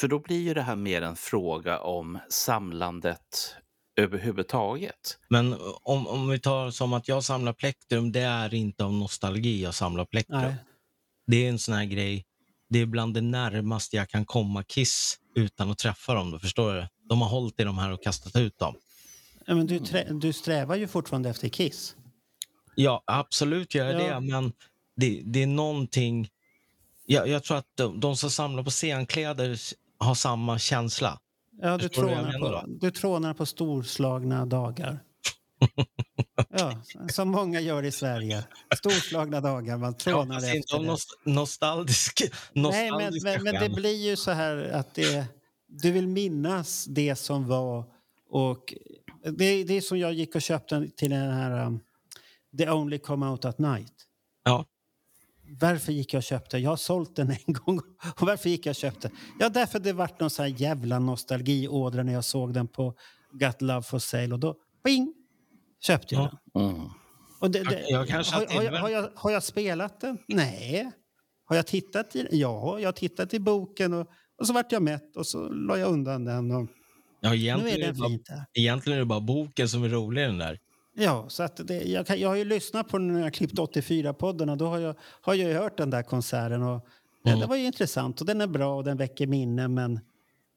[0.00, 3.56] för då blir ju det här mer en fråga om samlandet
[3.96, 5.18] överhuvudtaget.
[5.28, 9.62] Men om, om vi tar som att jag samlar plektrum, det är inte av nostalgi
[9.62, 10.40] jag samlar plektrum.
[10.40, 10.54] Nej.
[11.26, 12.24] Det är en sån här grej,
[12.68, 16.30] det är bland det närmaste jag kan komma Kiss utan att träffa dem.
[16.30, 16.86] Då, förstår du?
[17.08, 18.74] De har hållit i de här och kastat ut dem.
[19.46, 19.78] Ja, men du,
[20.10, 21.96] du strävar ju fortfarande efter Kiss.
[22.74, 24.14] Ja, absolut gör jag Ja.
[24.14, 24.52] det, men
[24.96, 26.28] det, det är någonting...
[27.06, 29.58] Jag, jag tror att de, de som samlar på scenkläder
[29.98, 31.18] har samma känsla.
[31.60, 34.98] Ja, du, trånar på, du trånar på storslagna dagar.
[36.58, 38.44] ja, som många gör i Sverige.
[38.76, 40.86] Storslagna dagar, man Ja, trånar inte efter det.
[40.86, 45.26] nost nostalgisk, Nej, men, men, men det blir ju så här att det,
[45.68, 47.84] du vill minnas det som var.
[48.30, 48.74] Och
[49.24, 51.78] det, det är som jag gick och köpte till den här
[52.58, 53.92] The Only Come Out At Night.
[54.44, 54.66] Ja.
[55.60, 56.58] Varför gick jag och köpte?
[56.58, 57.78] Jag har sålt den en gång.
[58.20, 59.10] Och varför gick jag och köpte?
[59.38, 62.94] Ja, därför det vart någon sån här jävla nostalgiådra när jag såg den på
[63.32, 64.32] Got Love For Sale.
[64.34, 65.14] Och då, ping,
[65.80, 66.38] köpte jag Ja.
[66.60, 66.70] den.
[66.70, 66.88] Mm.
[67.40, 70.18] Och det, det, Jag kanske har, har jag, har, jag, har jag spelat den?
[70.28, 70.90] Nej.
[71.44, 72.38] Har jag tittat i den?
[72.38, 75.78] Ja, jag har tittat i boken och, och så vart jag mätt och så la
[75.78, 76.50] jag undan den.
[76.50, 76.68] Och
[77.20, 78.44] Ja, nu egentligen, är är den det bara, fint där.
[78.54, 80.58] egentligen är det bara boken som är rolig den där.
[80.94, 83.54] Ja, så att det, jag, kan, jag har ju lyssnat på den när jag klippt
[83.58, 86.62] 84-podden och då har jag, har jag hört den där konserten.
[86.62, 86.86] Och,
[87.26, 87.40] Mm.
[87.40, 90.00] det var ju intressant och den är bra och den väcker minnen men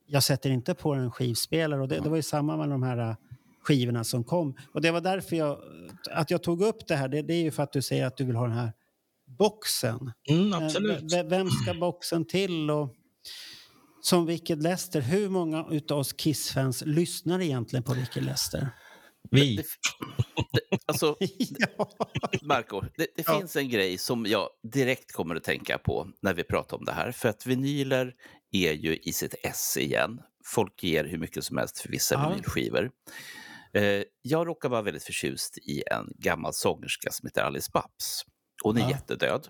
[0.07, 1.81] jag sätter inte på en skivspelare.
[1.81, 3.15] Och det, det var ju samma med de här äh,
[3.63, 4.55] skivorna som kom.
[4.73, 5.57] Och det var därför jag,
[6.11, 7.07] att jag tog upp det här.
[7.07, 8.71] Det, det är ju för att du säger att du vill ha den här
[9.37, 10.11] boxen.
[10.29, 11.13] Mm, Men absolut.
[11.13, 12.69] v- vem ska boxen till?
[12.71, 12.95] Och
[14.01, 18.69] som Wicked Lester, hur många utav oss Kiss-fans lyssnar egentligen på Wicked Lester?
[19.31, 19.55] Vi.
[19.55, 19.63] Det,
[20.53, 21.17] det, alltså,
[21.77, 21.89] ja.
[22.41, 23.39] Marco, det, det Ja.
[23.39, 26.91] finns en grej som jag direkt kommer att tänka på när vi pratar om det
[26.91, 27.11] här.
[27.11, 28.13] För att vinyler
[28.51, 30.21] är ju i sitt ess igen.
[30.45, 32.29] Folk ger hur mycket som helst för vissa Ja.
[32.29, 32.91] vinylskivor.
[33.73, 38.25] Eh, jag råkar vara väldigt förtjust i en gammal sångerska som heter Alice Babs.
[38.63, 38.89] Hon är Ja.
[38.89, 39.47] jättedöd.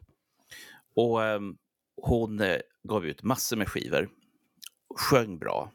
[0.95, 1.55] Och ehm,
[2.01, 2.57] hon eh,
[2.89, 4.09] gav ut massor med skivor.
[4.95, 5.71] Sjöng bra.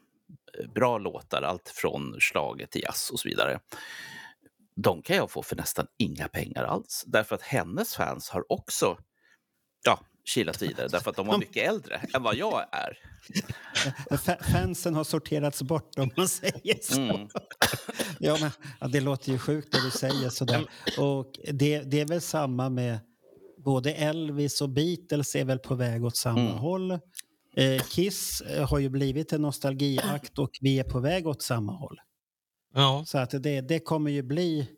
[0.74, 3.60] Bra låtar, allt från slaget till jazz och så vidare
[4.76, 7.04] de kan jag få för nästan inga pengar alls.
[7.06, 8.98] Därför att hennes fans har också
[9.84, 12.98] ja, kilat vidare, därför att de var mycket äldre än vad jag är.
[14.16, 17.00] Fa- Fansen har sorterats bort om man säger så.
[17.00, 17.28] Mm.
[18.18, 20.70] Ja, men, ja, det låter ju sjukt när du säger sådär.
[20.98, 22.98] Och det, det är väl samma med
[23.64, 26.52] både Elvis och Beatles är väl på väg åt samma Mm.
[26.52, 26.98] håll.
[27.56, 31.72] Eh, Kiss eh, har ju blivit en nostalgiakt och vi är på väg åt samma
[31.72, 32.00] håll.
[32.74, 33.04] Ja.
[33.06, 34.68] Så att det, det kommer ju bli...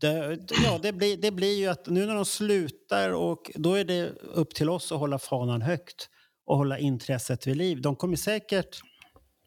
[0.00, 3.84] Det, ja, det blir, det blir ju att nu när de slutar och då är
[3.84, 6.08] det upp till oss att hålla fanan högt
[6.46, 7.80] och hålla intresset vid liv.
[7.80, 8.80] De kommer säkert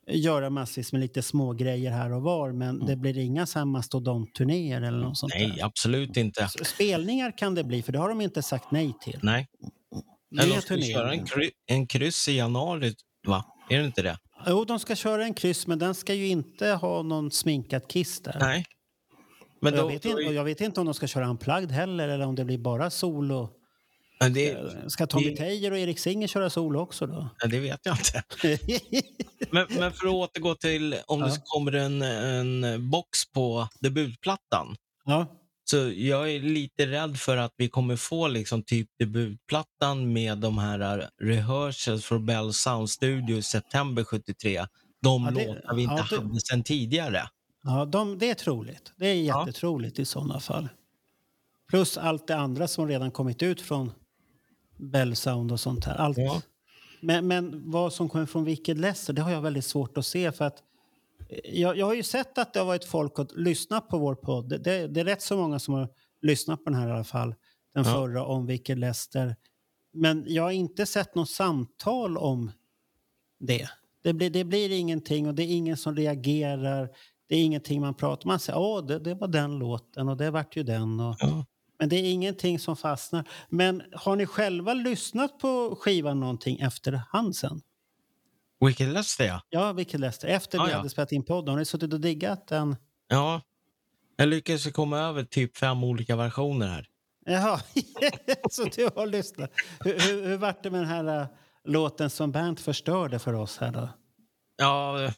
[0.07, 3.65] göra massvis med lite små grejer här och var men det blir inga så här
[3.65, 5.65] mastodontturnéer eller något sånt Nej, där.
[5.65, 6.49] absolut inte.
[6.65, 9.19] Spelningar kan det bli för det har de inte sagt nej till.
[9.23, 9.47] Nej.
[10.39, 12.93] Eller de ska köra en, kry en kryss i januari,
[13.27, 13.45] va?
[13.69, 14.17] Är det inte det?
[14.47, 18.19] Jo, de ska köra en kryss men den ska ju inte ha någon sminkat kiss
[18.21, 18.37] där.
[18.39, 18.65] Nej.
[19.61, 22.25] Men då, jag, vet inte, jag vet inte om de ska köra unplugged heller eller
[22.25, 23.49] om det blir bara solo.
[24.19, 24.57] men det,
[24.91, 27.29] Ska Tommy det- Teijer och Erik Singer köra solo också då?
[27.49, 28.23] det vet jag inte.
[29.51, 31.25] Men, men för att återgå till om Ja.
[31.27, 34.75] det kommer en, en box på debutplattan.
[35.05, 35.35] ja.
[35.71, 40.57] Så jag är lite rädd för att vi kommer få liksom typ debutplattan med de
[40.57, 44.65] här uh, rehearsals för Bell Sound Studio i september 73.
[45.01, 47.29] De Ja, det- låtar vi inte ja, hade sedan tidigare.
[47.63, 48.93] ja de, det är troligt.
[48.97, 49.45] Det är Ja.
[49.45, 50.69] jättetroligt i sådana fall.
[51.69, 53.91] Plus allt det andra som redan kommit ut från
[54.77, 55.95] Bell Sound och sånt här.
[55.95, 56.17] Allt.
[56.17, 56.41] Ja.
[57.01, 60.31] Men, men vad som kommer från Wicked Lester, det har jag väldigt svårt att se.
[60.31, 60.63] för att
[61.43, 64.49] jag, jag har ju sett att det har varit folk att lyssna på vår podd.
[64.49, 65.89] Det, det, det är rätt så många som har
[66.21, 67.35] lyssnat på den här i alla fall.
[67.73, 67.93] Den Ja.
[67.93, 69.35] förra om Wicked Lester.
[69.93, 72.51] Men jag har inte sett något samtal om
[73.39, 73.69] det.
[74.03, 76.89] Det blir, det blir ingenting och det är ingen som reagerar.
[77.29, 78.27] Det är ingenting man pratar om.
[78.27, 80.99] Man säger åh, det, det var den låten och det vart ju den.
[80.99, 81.45] Och, Ja.
[81.79, 83.29] men det är ingenting som fastnar.
[83.49, 87.61] Men har ni själva lyssnat på skivan någonting efterhand sen?
[88.65, 89.41] Wicked Lester, ja.
[89.49, 90.27] Ja, vilket läste.
[90.27, 90.77] Efter Ja, vi ja.
[90.77, 91.49] hade spelat in podden.
[91.49, 92.75] Har ni suttit och diggat den?
[93.07, 93.41] ja.
[94.15, 96.87] Jag lyckades komma över typ fem olika versioner här.
[97.25, 97.61] Jaha,
[98.49, 99.51] så du har lyssnat.
[99.79, 101.27] Hur, hur, hur vart det med den här äh,
[101.65, 103.89] låten som Bernt förstörde för oss här då?
[104.57, 105.11] Ja,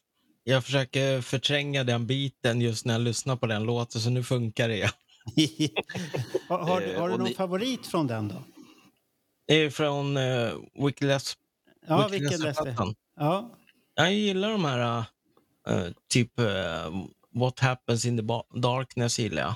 [0.43, 4.69] jag försöker förtränga den biten just när jag lyssnar på den låten, så nu funkar
[4.69, 4.81] det.
[6.49, 8.43] har, har, Eh, har du och någon favorit från den då?
[9.47, 10.53] Det är från uh,
[10.85, 11.40] Wicked Lester.
[11.91, 12.75] Ja, vilken läste?
[13.19, 13.49] Ja,
[13.95, 15.03] Jag gillar de här,
[15.67, 16.45] eh, typ eh,
[17.33, 18.23] What happens in the
[18.59, 19.55] darkness gillar jag.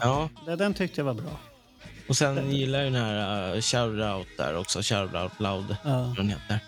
[0.00, 1.38] Ja, Den, den tyckte jag var bra.
[2.08, 6.14] och sen gillar jag den här uh, Shout Out där också, Shout Out Loud, Ja.
[6.16, 6.58] den heter.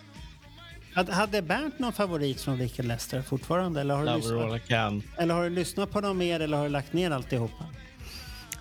[0.94, 3.80] Hade, hade Bernt någon favorit från Wicked Lester fortfarande?
[3.80, 5.02] Eller har, du Love I lyssnat, Can.
[5.18, 7.64] eller har du lyssnat på dem mer eller har du lagt ner alltihopa?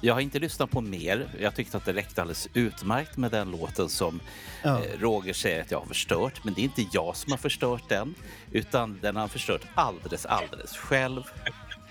[0.01, 1.27] Jag har inte lyssnat på mer.
[1.39, 4.19] Jag tyckte att det räckte alldeles utmärkt med den låten som
[4.63, 4.83] Ja.
[4.83, 6.43] eh, Roger säger att jag har förstört.
[6.43, 8.15] Men det är inte jag som har förstört den,
[8.51, 11.23] utan den har han förstört alldeles, alldeles själv,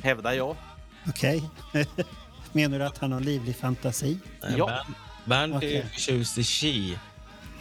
[0.03, 0.57] hävdar jag.
[1.09, 1.43] Okej.
[2.53, 4.19] Menar du att han har livlig fantasi?
[4.57, 4.67] Ja.
[4.67, 6.99] Bernt- Bernt är förtjust i Chi.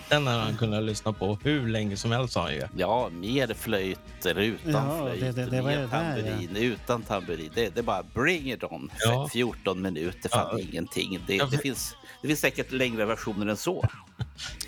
[0.10, 2.62] Den har han kunnat lyssna på hur länge som helst har han ju.
[2.78, 7.52] Ja, mer flöjt eller utan Ja, flöjt, det- det- det var mer tamburin, utan tamburin.
[7.56, 8.92] Det, det är bara bring it on.
[9.06, 9.30] Ja.
[9.34, 10.60] 14 minuter, fan Ja.
[10.60, 11.20] ingenting.
[11.28, 13.90] Det, Ja, det, finns, det finns säkert längre versioner än så.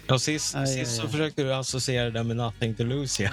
[0.07, 1.09] Ja, sist, Aj, sist aj, så aj.
[1.11, 3.23] försökte du associera det med Nothing to lose.
[3.23, 3.29] Ja.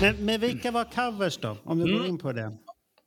[0.00, 1.56] Men, men vilka var covers då?
[1.64, 2.06] Om du går Mm.
[2.06, 2.52] in på det.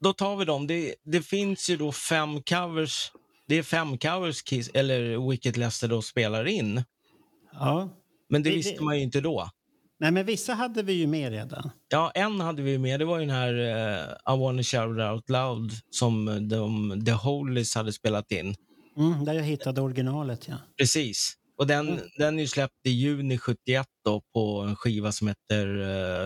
[0.01, 0.67] Då tar vi dem.
[0.67, 3.11] Det, det finns ju då fem covers.
[3.47, 6.83] Det är fem covers Kiss, eller Wicked Lester då spelar in.
[7.53, 7.89] Ja.
[8.29, 9.49] Men det Det- visste man ju inte då.
[9.99, 11.69] Nej, men vissa hade vi ju med redan.
[11.89, 12.99] Ja, en hade vi med.
[12.99, 17.75] Det var ju den här uh, I wanna shout out loud som de, The Holies
[17.75, 18.55] hade spelat in.
[18.97, 20.55] Mm, där jag hittade originalet, ja.
[20.77, 21.33] Precis.
[21.59, 22.09] Och den, Mm.
[22.17, 25.79] den är släppt i juni 71 då på en skiva som heter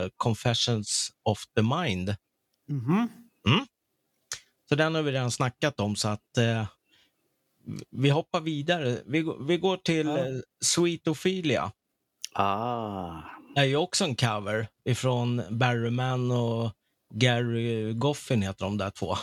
[0.04, 2.16] eh, Confessions of the Mind.
[2.68, 3.10] Mhm.
[4.70, 6.68] Så den har vi redan snackat om så att eh,
[7.92, 8.98] vi hoppar vidare.
[9.06, 10.18] Vi, går- vi går till Ja.
[10.18, 11.72] eh, Sweet Ophelia.
[12.34, 13.22] Ah,
[13.56, 16.72] Det är ju också en cover ifrån Barry Mann och
[17.14, 19.16] Gary Goffin heter de där två.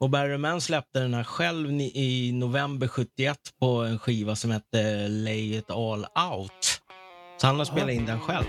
[0.00, 5.08] Och Barry Mann släppte den här själv i november 71 på en skiva som hette
[5.08, 6.82] Lay It All Out.
[7.40, 8.46] Så han har spelat in den själv.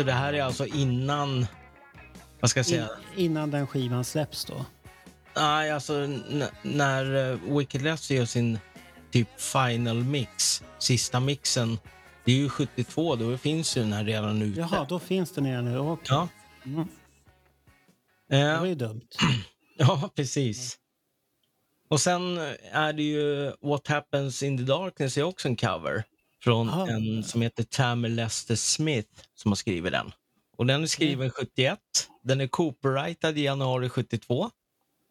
[0.00, 1.46] Så det här är alltså innan,
[2.40, 2.88] vad ska jag säga?
[3.16, 4.64] In, innan den skivan släpps då.
[5.36, 6.08] Nej, alltså
[6.62, 8.58] när uh, Wicked Left gör sin
[9.10, 11.78] typ final mix, sista mixen,
[12.24, 14.60] det är ju 72, då finns ju den här redan ute.
[14.60, 15.78] Jaha, då finns den redan nu.
[15.78, 16.04] Okej.
[16.08, 16.28] Ja.
[16.64, 16.88] Mm.
[18.28, 19.08] Det Eh, var ju dumt.
[19.78, 20.78] ja, precis.
[21.88, 22.38] Och sen
[22.72, 26.04] är det ju What Happens in the Darkness är också en cover
[26.42, 26.86] från Ah.
[26.88, 30.12] en som heter Tammy Lester Smith som har skrivit den.
[30.56, 31.78] Och den är skriven 71.
[32.22, 34.50] Den är copyrightad i januari 72.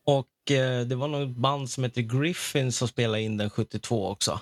[0.06, 4.39] Och eh, det var något band som heter Griffin som spelade in den 72 också.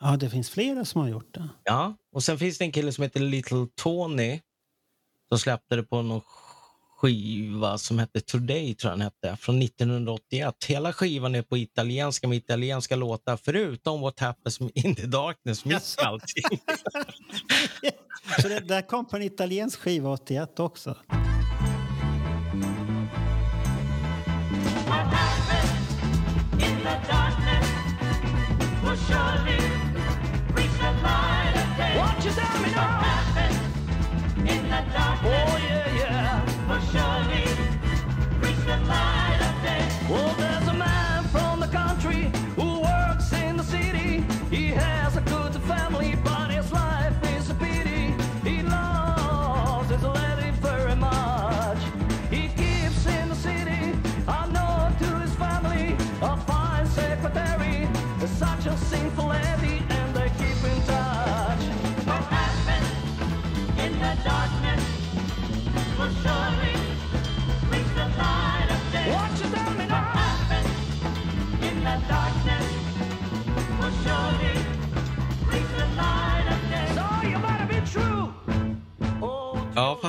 [0.00, 1.48] Ja, det finns flera som har gjort det.
[1.64, 4.40] Ja, och sen finns det en kille som heter Little Tony
[5.28, 6.20] som släppte det på någon
[7.00, 10.64] skiva som hette Today, tror jag den hette, från 1981.
[10.68, 15.78] Hela skivan är på italienska med italienska låtar, förutom What Happens in the Darkness, i
[16.04, 16.58] allting.
[18.42, 20.96] Så det där kom på en italiensk skiva 81 också.
[24.86, 27.70] What happened in the darkness
[35.22, 35.59] will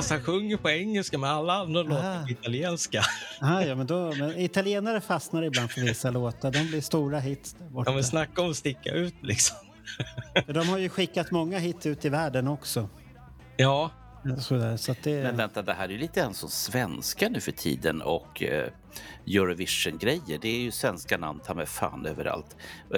[0.02, 3.02] fast han sjunger på engelska med alla andra låtar på italienska.
[3.40, 6.50] Ah, ja, men då, men italienare fastnar ibland för vissa låtar.
[6.50, 7.90] De blir stora hits där borta.
[7.90, 9.56] Ja, men snacka om att sticka ut liksom.
[10.46, 12.88] De har ju skickat många hits ut i världen också.
[13.56, 13.90] Ja,
[14.38, 15.22] Sådär, så att det...
[15.22, 18.70] men vänta, det här är ju lite grann som svenska nu för tiden och eh,
[19.26, 20.38] Eurovision-grejer.
[20.42, 22.56] Det är ju svenska namn ta med fan överallt.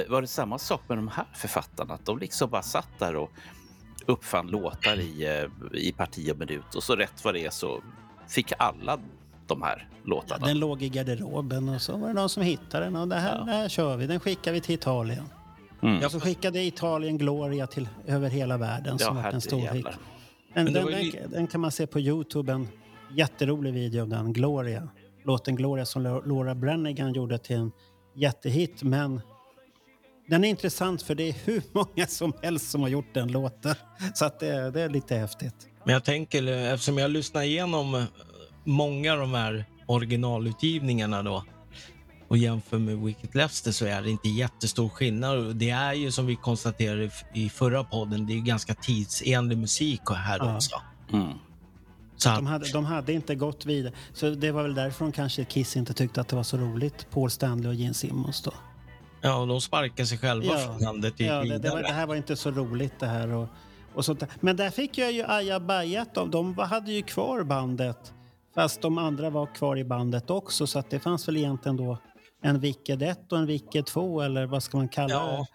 [0.09, 1.95] Var det samma sak med de här författarna?
[1.95, 3.31] Att de liksom bara satt där och
[4.07, 5.39] uppfann låtar i,
[5.73, 7.83] eh, i parti och minut och så rätt vad det är så
[8.29, 8.99] fick alla
[9.47, 10.47] de här låtarna.
[10.47, 13.39] Den låg i garderoben och så var det någon som hittade den och det här,
[13.39, 13.45] Ja.
[13.45, 14.07] det här kör vi.
[14.07, 15.25] Den skickar vi till Italien.
[15.83, 16.05] Mm.
[16.05, 19.87] Och så skickade Italien Gloria till över hela världen Ja, som var en stor hit.
[20.55, 22.69] Den, den, ju- den kan man se på Youtube, en
[23.11, 24.89] jätterolig video om den, Gloria.
[25.25, 27.73] Låten Gloria som Laura Branigan gjorde till en
[28.15, 28.83] jättehit.
[28.83, 29.21] Men
[30.29, 33.75] den är intressant för det är hur många som helst som har gjort den låten.
[34.15, 35.55] Så att det, det är lite häftigt.
[35.85, 38.05] Men jag tänker, eh, eftersom jag lyssnar igenom eh,
[38.65, 41.45] många av de här originalutgivningarna då
[42.29, 45.57] och jämför med Wicked Lester så är det inte jättestor skillnad.
[45.57, 50.39] Det är ju som vi konstaterade i förra podden, det är ganska tidsenlig musik här
[50.39, 50.57] Ja.
[50.57, 50.83] också.
[51.13, 51.29] Mm.
[52.17, 53.93] Så att, De hade, de hade inte gått vidare.
[54.13, 57.07] Så det var väl därför de kanske Kiss inte tyckte att det var så roligt.
[57.11, 58.53] Paul Stanley och Gene Simmons då.
[59.25, 60.59] Ja, och de sparkar sig själva Ja.
[60.59, 63.29] från landet Ja, det, det, var, det här var inte så roligt det här.
[63.29, 63.49] Och,
[63.95, 64.29] och sånt där.
[64.41, 66.31] Men där fick jag ju Aja Bajat av.
[66.31, 68.13] De hade ju kvar bandet.
[68.55, 70.67] Fast de andra var kvar i bandet också.
[70.67, 71.99] Så att det fanns väl egentligen då
[72.43, 75.47] en Wicked 1 och en Wicked 2 eller vad ska man kalla Ja.
[75.47, 75.55] det?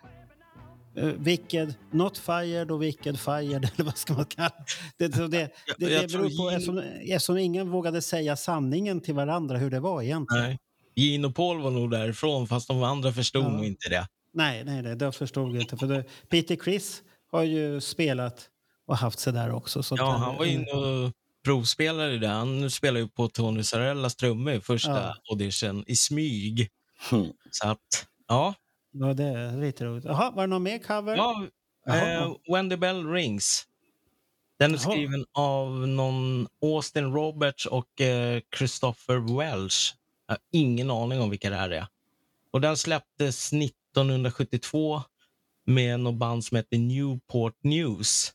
[1.01, 4.51] Uh, wicked Not Fired och Wicked Fired eller vad ska man kalla
[4.97, 5.07] det?
[5.07, 9.69] Det, det, det tror beror på eftersom, eftersom ingen vågade säga sanningen till varandra hur
[9.71, 10.43] det var egentligen.
[10.43, 10.59] Nej.
[10.99, 13.49] Gene och Paul var nog därifrån, fast de andra förstod Ja.
[13.49, 14.07] nog inte det.
[14.33, 15.77] Nej, nej, nej, det förstod inte.
[15.77, 18.49] För det, Peter Chris har ju spelat
[18.85, 19.83] och haft sig där också.
[19.83, 21.11] Så Ja, att- han var inne och
[21.43, 22.27] provspelade i det.
[22.27, 25.15] Han spelade ju på Tony Sarellas trummor i första Ja.
[25.31, 26.69] audition i smyg.
[27.11, 27.27] Mm.
[27.51, 28.53] Så att, ja.
[28.91, 30.05] Ja, det är lite roligt.
[30.05, 31.15] Jaha, var det någon mer cover?
[31.15, 31.45] ja
[31.85, 32.11] Jaha.
[32.23, 33.65] eh, When the Bell Rings.
[34.59, 34.91] Den är Jaha.
[34.91, 39.93] skriven av någon Austin Roberts och eh, Christopher Welsh.
[40.29, 41.87] Jag har ingen aning om vilka det här är.
[42.51, 45.01] Och den släpptes 1972
[45.65, 48.33] med något band som heter Newport News.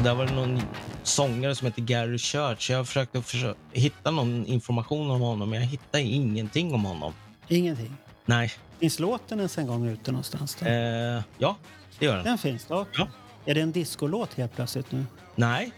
[0.00, 0.62] Och där var det någon
[1.02, 2.70] sångare som heter Gary Church.
[2.70, 7.12] Jag försökte försö- hitta någon information om honom, men jag hittade ingenting om honom.
[7.48, 7.96] Ingenting.
[8.26, 8.52] Nej.
[8.78, 10.56] Finns låten ens en gång ute någonstans?
[10.60, 10.66] Då?
[10.66, 11.56] Eh, ja,
[11.98, 12.24] det gör den.
[12.24, 12.86] Den finns då?
[12.92, 13.08] Ja.
[13.46, 15.04] Är det en discolåt helt plötsligt nu?
[15.36, 15.72] Nej,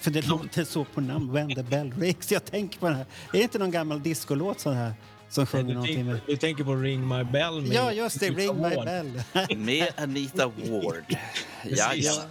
[0.00, 2.32] För det låter så på namn, When the Bell Rings.
[2.32, 3.06] Jag tänker på den här.
[3.28, 4.92] Är det inte någon gammal discolåt sån här
[5.30, 6.20] som sjunger du, någonting tänker, med...
[6.26, 7.60] du tänker på Ring My Bell?
[7.60, 8.26] Med Ja, just det.
[8.26, 8.84] Anita Ring My Ward.
[8.84, 9.22] Bell.
[9.56, 11.04] Med Anita Ward.
[11.64, 12.22] Ja, ja.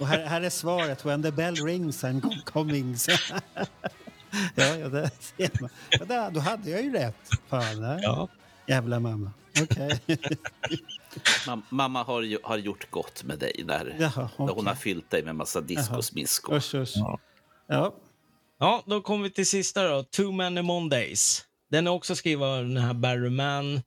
[0.00, 1.04] Och här, här är svaret.
[1.04, 2.96] When the bell rings I'm coming.
[4.54, 5.70] ja, ja, det ser man.
[5.90, 7.16] Ja, där, då hade jag ju rätt.
[7.48, 7.98] Fan, nej.
[8.02, 8.28] Ja.
[8.66, 9.32] Jävla mamma.
[9.62, 10.00] Okej.
[11.46, 15.10] Mam- Mamma har, ju, har gjort gott med dig när, Jaha, när hon har fyllt
[15.10, 16.92] dig med massa usch.
[16.94, 17.18] Ja.
[17.66, 17.94] Ja.
[18.58, 20.02] ja, då kommer vi till sista då.
[20.02, 21.47] Too Many Mondays.
[21.70, 23.82] Den är också skriven av den här Barry Mann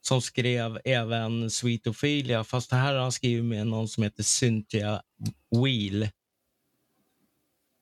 [0.00, 4.22] som skrev även Sweet Ophelia, fast det här har han skrivit med någon som heter
[4.22, 5.02] Cynthia
[5.50, 6.08] Wheel.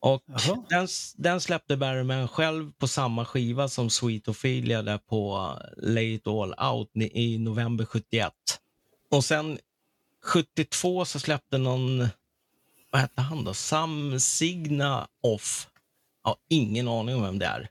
[0.01, 0.23] Och
[0.69, 6.15] den, den släppte Barry Mann själv på samma skiva som Sweet Ophelia där på Lay
[6.15, 8.33] It All Out i november 71.
[9.11, 9.59] Och sen
[10.25, 12.09] 72 så släppte någon,
[12.91, 13.55] vad hette han då?
[13.55, 15.69] Sam Signa Off.
[16.25, 17.69] Ja, ingen aning om vem det är.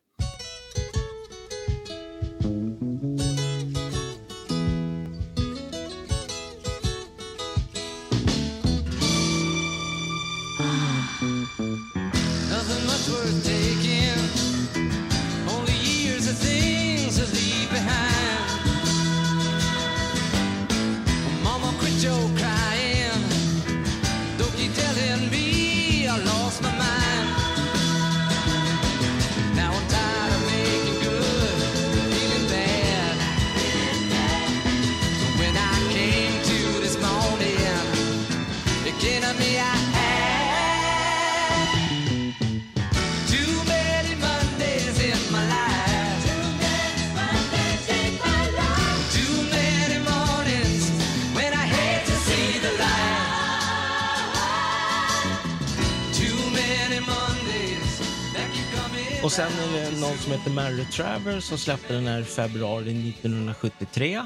[60.31, 64.25] Som heter Mary Travers som släppte den här i februari 1973.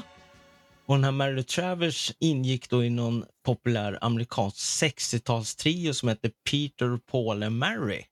[0.86, 6.98] Och den här Mary Travers ingick då i någon populär amerikansk 60-talstrio som hette Peter,
[7.10, 8.04] Paul and Mary.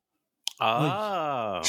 [0.59, 1.63] Ah,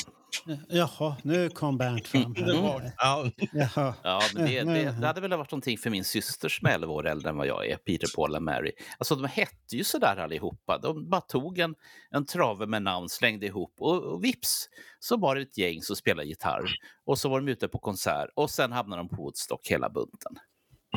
[0.70, 2.36] Jaha, nu kom Bernt fram.
[2.36, 2.92] Här.
[2.98, 3.94] Ja, Jaha.
[4.04, 6.94] ja, men det, det, det hade väl varit någonting för min syster som är 11
[6.94, 8.72] år äldre än vad jag är, Peter, Paul och Mary.
[8.98, 10.78] Alltså de hette ju sådär allihopa.
[10.78, 11.76] De bara tog en,
[12.12, 14.66] en trave med namn, slängde ihop och, och vips
[15.00, 16.66] så var det ett gäng som spelade gitarr.
[17.06, 20.36] Och så var de ute på konsert och sen hamnade de på Woodstock hela bunten.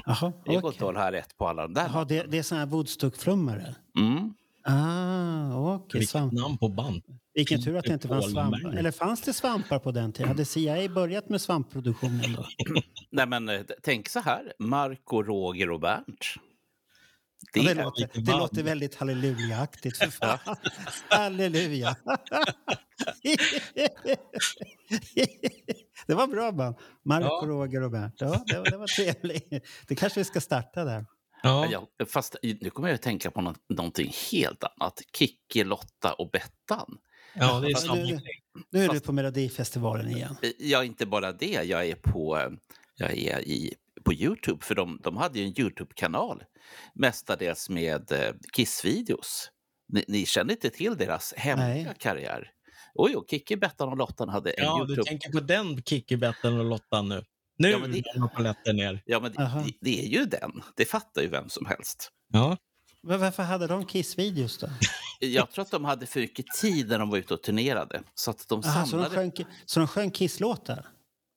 [0.06, 0.54] Jaha, Det går okej.
[0.56, 1.86] inte att hålla rätt på alla de där.
[1.92, 3.74] Jaha, det, det är såna här Woodstock-flummare?
[3.98, 4.34] Mm.
[4.64, 5.86] Ah, okej.
[5.92, 6.32] vilket Svamp.
[6.32, 7.02] namn på band.
[7.38, 8.76] Vilken tur att det inte fanns svampar.
[8.78, 10.28] Eller fanns det svampar på den tiden?
[10.28, 12.46] Hade CIA börjat med svampproduktionen då?
[13.10, 16.24] Nej, men eh, tänk så här, Marco, Roger och Bernt.
[17.52, 19.96] Det, Ja, det, låter, det låter väldigt halleluja-aktigt.
[19.96, 20.38] För fan.
[21.08, 21.96] Halleluja!
[26.06, 26.76] det var bra band.
[27.04, 27.42] Marco, Ja.
[27.46, 28.14] Roger och Bernt.
[28.18, 29.66] Ja, det, var- det var trevligt.
[29.88, 31.06] Det kanske vi ska starta där.
[31.42, 35.00] Ja, Ja, fast nu kommer jag att tänka på nå- någonting helt annat.
[35.18, 36.98] Kikki, Lotta och Bettan.
[37.40, 38.20] Ja det är samma nu-.
[38.70, 40.36] Nu är du på Melodifestivalen igen.
[40.42, 41.46] Eh, Ja, inte bara det.
[41.64, 42.50] Jag är på, eh,
[42.96, 43.74] jag är i,
[44.04, 46.42] på Youtube, för de, de hade ju en Youtube-kanal.
[46.94, 49.50] Mestadels med eh, Kiss-videos.
[49.92, 52.50] Ni, ni känner inte till deras hemliga karriär?
[52.94, 55.04] Oj, och Kikki, Bettan och Lottan hade en Ja, du Youtube...
[55.08, 57.24] tänker på den Kikki-Betten och Lottan nu.
[57.58, 58.02] Nu Ja, men det-
[58.34, 59.02] paletten ner.
[59.06, 60.62] Ja, men det, det är ju den.
[60.76, 62.10] Det fattar ju vem som helst.
[62.32, 62.56] Ja.
[63.02, 64.66] Men Varför hade de Kiss-videos då?
[65.18, 68.02] Jag tror att de hade för mycket tid när de var ute och turnerade.
[68.14, 69.14] Så att de Aha, så, de samlade...
[69.14, 70.86] sjöng, så de sjöng Kiss-låtar?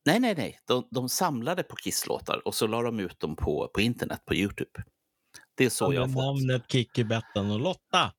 [0.05, 0.59] Nej, nej, nej.
[0.67, 4.35] De, de samlade på Kiss-låtar och så la de ut dem på, på internet, på
[4.35, 4.83] Youtube.
[5.57, 6.15] Det är så jag har fått.
[6.15, 8.13] namnet Kikki-Betten och Lotta.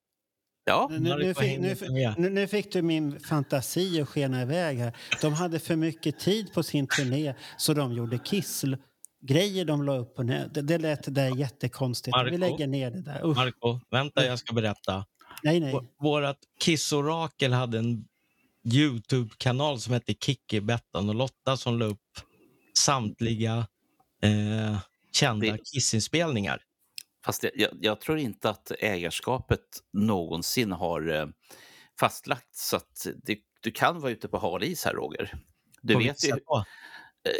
[0.65, 1.77] Ja, Nu, nu, fick, nu,
[2.17, 4.97] nu, nu fick du min fantasi att skena iväg här.
[5.21, 10.15] De hade för mycket tid på sin turné så de gjorde Kiss-grejer de la upp
[10.17, 10.55] på nät.
[10.55, 12.17] Det, det lät det där jättekonstigt.
[12.17, 12.37] Vi Marco?
[12.37, 13.27] lägger ner det där.
[13.27, 13.37] Usch.
[13.37, 15.05] Marco, vänta jag ska berätta.
[15.43, 15.75] Nej, nej.
[16.01, 18.05] Vårat Kiss-orakel hade en
[18.75, 22.19] Youtube-kanal som hette Kikki, Bettan och Lotta som la upp
[22.79, 23.67] samtliga
[24.23, 24.79] eh,
[25.13, 26.63] kända Det- Kiss-inspelningar.
[27.25, 29.61] fast jag, jag, jag tror inte att ägarskapet
[29.93, 31.27] någonsin har eh,
[32.01, 32.69] fastlagts.
[32.69, 35.35] Så att det, du kan vara ute på hal is här, Roger.
[35.83, 36.33] Du På vet ju...
[37.25, 37.31] då?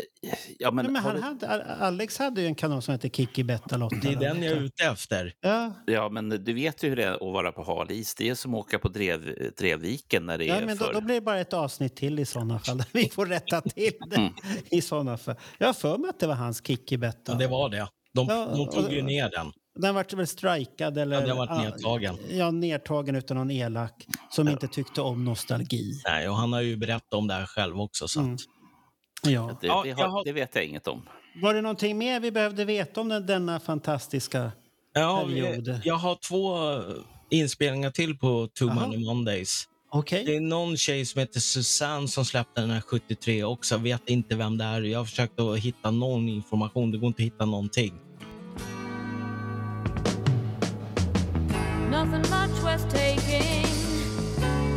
[0.59, 3.45] Ja, men, Nej, men han du, hade, Alex hade ju en kanal som hette Kikki
[3.45, 3.97] Betta Lotta.
[4.03, 5.33] Det är den jag är ute efter.
[5.41, 8.15] Ja, ja, men du vet ju hur det är att vara på hal is.
[8.15, 10.93] Det är som att åka på drev, Drevviken när det ja är men då, för...
[10.93, 12.83] då blir det bara ett avsnitt till i sådana fall.
[12.93, 14.33] Vi får rätta till det Mm.
[14.71, 15.35] i sådana fall.
[15.59, 17.33] Jag har för mig att det var hans Kikki Betta.
[17.33, 17.89] Ja, det var det.
[18.15, 19.53] De, Ja, de tog ju ner den.
[19.75, 21.21] Den vart väl strikad eller...
[21.21, 22.17] Ja, den vart nedtagen.
[22.31, 25.93] Ja, nedtagen utan någon elak som inte tyckte om nostalgi.
[26.09, 28.09] Nej, och han har ju berättat om det här själv också.
[28.09, 28.37] Så att, Mm.
[29.27, 29.57] Ja.
[29.61, 31.03] Det, Ja, det, jag har, har- det vet jag inget om.
[31.43, 34.53] Var det någonting mer vi behövde veta om den, denna fantastiska...
[34.95, 35.69] ja, period.
[35.69, 36.81] vi- jag har två eh,
[37.31, 38.75] inspelningar till på Two Jaha.
[38.75, 39.69] Money Mondays.
[39.91, 40.25] Okej.
[40.25, 43.75] Det är någon tjej som heter Susanne som släppte den här 73 också.
[43.75, 44.81] Jag vet inte vem det är.
[44.83, 46.91] Jag har försökt att hitta någon information.
[46.91, 47.95] Det går inte att hitta någonting.
[51.91, 53.67] Nothing much worth taking,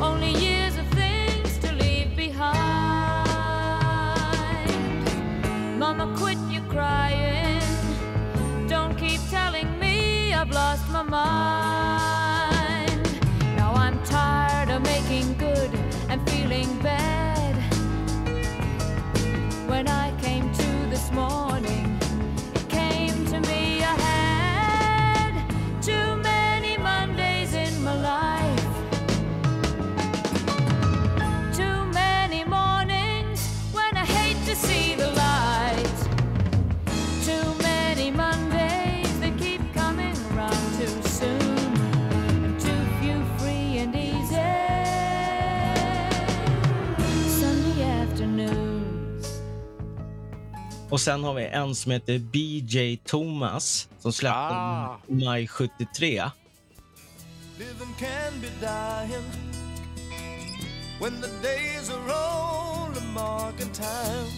[0.02, 0.64] only years
[5.98, 7.62] Mama, quit you crying.
[8.68, 12.22] Don't keep telling me I've lost my mind.
[13.56, 15.72] Now I'm tired of making good
[16.10, 17.56] and feeling bad.
[19.70, 20.12] When I
[50.96, 54.98] Och sen har vi en som heter BJ Thomas som släppte Ah.
[55.08, 56.24] maj 73.
[57.60, 59.24] Living can be dying
[61.00, 64.32] when the days are only marking time.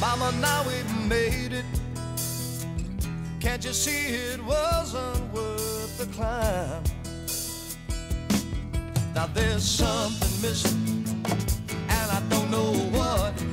[0.00, 1.64] Mama, now we've made it.
[3.40, 6.84] Can't you see it wasn't worth the climb?
[9.14, 11.59] Now there's something missing, and
[12.12, 13.49] I don't know what.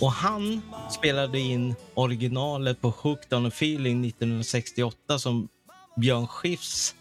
[0.00, 5.48] Och han spelade in originalet på Hooked on a feeling 1968 som
[5.96, 6.94] Björn Skifs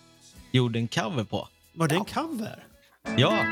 [0.51, 1.47] gjorde en cover på.
[1.73, 2.63] Var det en cover?
[3.17, 3.45] Ja,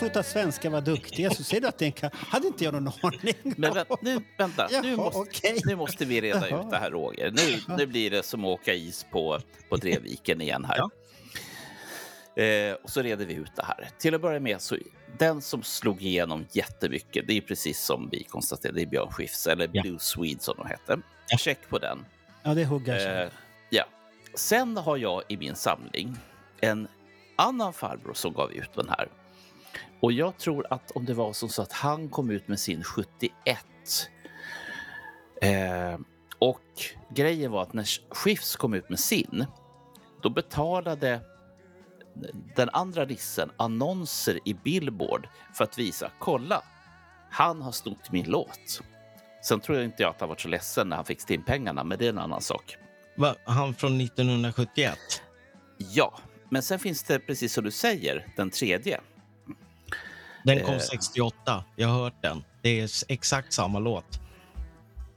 [0.00, 1.30] trott att svenskar var duktiga.
[1.30, 2.12] Så ser du att det är en cover.
[2.28, 3.34] Hade inte jag någon aning.
[3.56, 5.60] Men vä- nu, vänta, nu, Jaha, måste, okej.
[5.64, 6.64] nu måste vi reda Jaha.
[6.64, 7.30] ut det här, Roger.
[7.30, 9.38] Nu, nu blir det som att åka is på,
[9.68, 10.76] på Drevviken igen här.
[10.76, 10.90] Ja.
[12.42, 13.88] Eh, och så reder vi ut det här.
[13.98, 14.76] Till att börja med, så
[15.18, 19.46] den som slog igenom jättemycket, det är precis som vi konstaterade, det är Björn Skifs,
[19.46, 19.82] eller Ja.
[19.82, 20.98] Blue Swede som de hette.
[21.38, 22.04] Check på den.
[22.42, 23.22] Ja, det huggar sig.
[23.22, 23.28] Eh,
[23.70, 23.84] ja.
[24.34, 26.16] Sen har jag i min samling
[26.60, 26.88] en
[27.36, 29.08] annan farbror som gav ut den här.
[30.00, 32.84] Och jag tror att om det var som så att han kom ut med sin
[32.84, 33.30] 71.
[35.42, 35.98] Eh,
[36.38, 36.62] och
[37.10, 39.46] grejen var att när Skifs kom ut med sin,
[40.22, 41.20] då betalade
[42.56, 46.62] den andra rissen annonser i Billboard för att visa, kolla,
[47.30, 48.80] han har snott min låt.
[49.42, 51.98] Sen tror jag inte jag att han var så ledsen när han fick Stimpengarna, men
[51.98, 52.76] det är en annan sak.
[53.16, 54.98] va, han från 1971.
[55.78, 59.00] Ja, men sen finns det, precis som du säger, den tredje.
[60.44, 60.80] Den kom Eh.
[60.80, 61.64] 68.
[61.76, 62.44] Jag har hört den.
[62.62, 64.20] Det är exakt samma låt.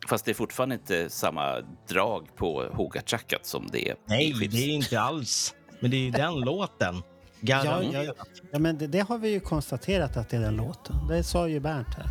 [0.10, 4.70] Fast det är fortfarande inte samma drag på Hogachakat som det är Nej, det är
[4.70, 5.54] inte alls.
[5.80, 7.02] Men det är ju den låten.
[7.40, 8.04] Ja, ja,
[8.52, 11.08] ja, men det, det har vi ju konstaterat att det är den låten.
[11.08, 12.06] Det sa ju Bernt här.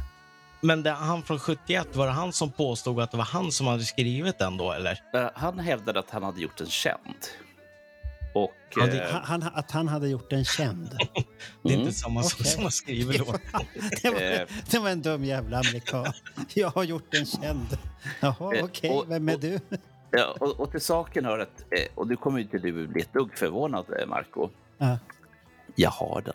[0.61, 3.67] Men det, han från 71, var det han som påstod att det var han som
[3.67, 5.01] hade skrivit den då, eller?
[5.15, 7.17] Eh, Han hävdade att han hade gjort en känd.
[8.35, 8.53] Och...
[8.77, 10.91] Ja, det- eh, Han, att han hade gjort den känd.
[11.63, 11.81] Det är Mm.
[11.87, 12.53] inte samma sak Okej.
[12.53, 13.41] som att skriva låten.
[14.03, 14.41] Det var, Eh.
[14.71, 16.07] det var en dum jävla amerikan.
[16.55, 17.79] Jag har gjort den känd.
[18.21, 18.91] Jaha, Eh, okej.
[18.91, 19.61] och- Vem är och- du?
[20.11, 21.65] Ja, och, och till saken hör att,
[21.95, 24.49] och nu kommer inte du bli ett dugg förvånad, Marco.
[24.79, 24.99] Ja.
[25.75, 26.35] Jag har den.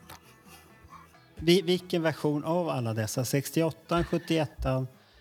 [1.35, 3.25] Vi- Vilken version av alla dessa?
[3.25, 4.51] 68, 71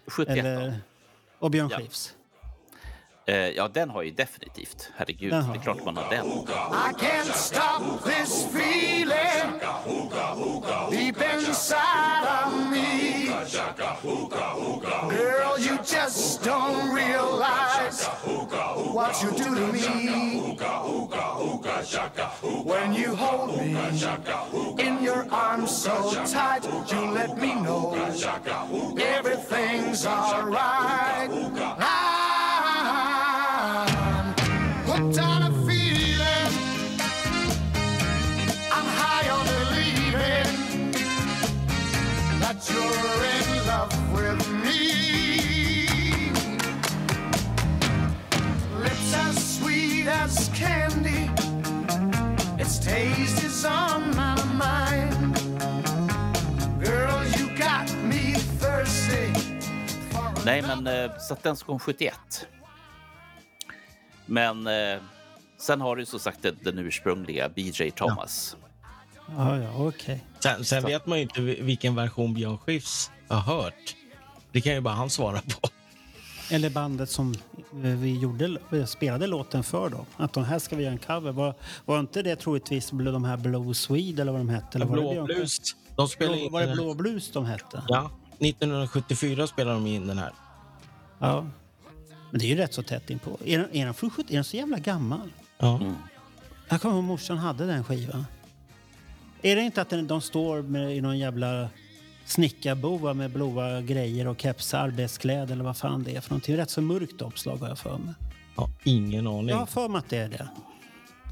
[0.07, 0.81] 71 eller...
[1.39, 1.79] Och Björn Ja.
[1.79, 2.15] Skifs?
[3.27, 4.91] Eh, Ja, den har ju definitivt.
[4.97, 6.27] Herregud, Den det är klart man har den.
[6.27, 9.61] I can't stop this feeling
[10.91, 13.27] deep inside of me.
[15.11, 18.05] Girl, you just don't realize
[18.95, 20.57] what you do to me.
[22.65, 23.77] When you hold me
[24.79, 27.95] in your arms so tight, you let me know
[28.99, 31.31] everything's alright.
[50.07, 51.31] Sweet as candy.
[52.63, 55.37] Its taste is on my mind.
[56.85, 59.33] Girl, you got me thirsty.
[60.45, 62.15] Nej, men eh, så att den kom 71.
[64.27, 64.99] Men eh,
[65.59, 68.57] sen har du som sagt den, den ursprungliga BJ Thomas.
[69.37, 70.25] Ja, ja, okej.
[70.41, 73.95] Sen, sen vet man ju inte vi- vilken version Björn Skifs har hört.
[74.53, 75.69] Det kan ju bara han svara på.
[76.51, 77.35] Eller bandet som
[77.73, 80.07] eh, vi gjorde, vi spelade låten för då.
[80.17, 81.33] Att de här ska vi göra en cover.
[81.33, 84.79] Var, var inte det troligtvis de här Blue Swede eller vad de hette?
[84.79, 85.59] Eller var det Blå Blues.
[85.97, 87.83] De spelade Blå, var det Blå Blues de hette?
[87.89, 90.33] Ja, 1974 spelade de in den här.
[91.19, 91.47] Ja.
[92.31, 93.39] Men det är ju rätt så tätt inpå.
[93.45, 95.33] Är den, är den, från 70 är den så jävla gammal?
[95.59, 95.81] Ja.
[96.69, 98.27] Jag kommer ihåg morsan hade den skivan.
[99.43, 101.69] Är det inte att den, de står med, i någon jävla
[102.27, 106.55] snickarboa med blåa grejer och kepsar, arbetskläder eller vad fan det är för någonting?
[106.55, 108.15] Det är rätt så mörkt omslag har jag för mig.
[108.57, 109.49] ja, ingen aning.
[109.49, 110.49] Jag har för mig att det är det.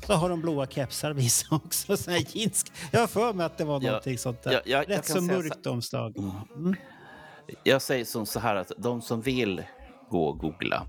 [0.06, 1.96] Så har de blåa kepsar vissa också.
[1.96, 2.64] Såna här jeans.
[2.90, 4.52] Jag har för mig att det var Ja, någonting sånt där.
[4.52, 6.14] ja, jag- jag rätt kan så mörkt omslag.
[7.64, 9.62] Jag säger som så här att de som vill
[10.10, 10.86] gå och googla.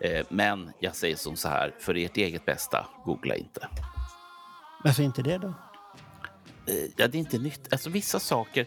[0.00, 3.68] Eh, men jag säger som så här, för ert eget bästa, googla inte.
[4.84, 5.54] Varför inte det då?
[6.66, 7.72] Eh, ja, det är inte nytt.
[7.72, 8.66] Alltså vissa saker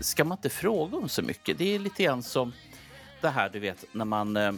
[0.00, 1.58] ska man inte fråga om så mycket.
[1.58, 2.52] Det är lite grann som
[3.20, 4.52] det här, du vet, när man eh,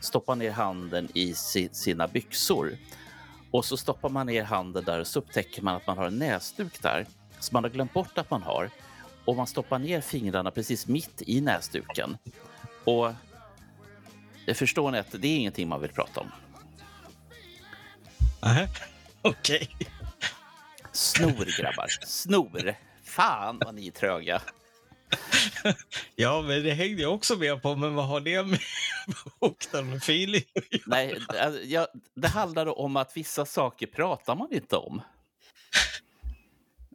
[0.00, 2.76] stoppar ner handen i si, sina byxor
[3.50, 6.18] och så stoppar man ner handen där och så upptäcker man att man har en
[6.18, 7.06] näsduk där
[7.40, 8.70] som man har glömt bort att man har.
[9.24, 12.16] Och man stoppar ner fingrarna precis mitt i näsduken.
[12.84, 13.12] Och
[14.46, 16.30] det förstår ni att det är ingenting man vill prata om.
[18.42, 18.68] Nähä.
[19.22, 19.68] Okej.
[20.92, 22.74] Snor grabbar, snor.
[23.04, 24.42] Fan vad ni är tröga.
[26.16, 27.76] Ja, men det hängde jag också med på.
[27.76, 28.58] Men vad har det med
[29.40, 30.42] Hooked feeling?
[30.86, 35.02] Nej, alltså, jag, det handlar om att vissa saker pratar man inte om.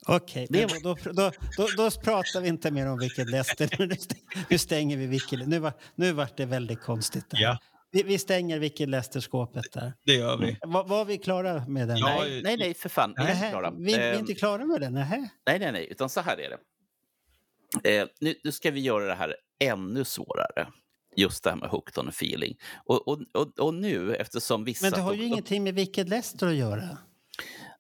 [0.08, 3.76] Okej, men då, då, då, då, pratar vi inte mer om Wicked Lester.
[3.80, 7.30] Nu stäng- Nu stänger vi Wicked Nu, var, nu vart det väldigt konstigt.
[7.30, 7.40] Där.
[7.42, 7.58] Ja,
[7.96, 9.94] Vi, vi stänger Wicked Lester-skåpet där.
[10.06, 10.58] det gör vi.
[10.62, 11.98] Var, var vi klara med den?
[11.98, 13.14] Ja, Nej, nej, nej, för fan.
[13.18, 13.72] Vi är inte klara.
[13.72, 14.94] vi, vi är Eh, inte klara med den?
[14.94, 15.30] Nähä.
[15.48, 18.00] Nej, nej, nej, utan så här är det.
[18.00, 20.68] Eh, nu, nu ska vi göra det här ännu svårare.
[21.16, 22.58] Just det här med hooked on a feeling.
[22.86, 24.86] Och, och, och, och nu, eftersom vissa...
[24.86, 26.82] Men det har ju de- ingenting med Wicked Lester att göra.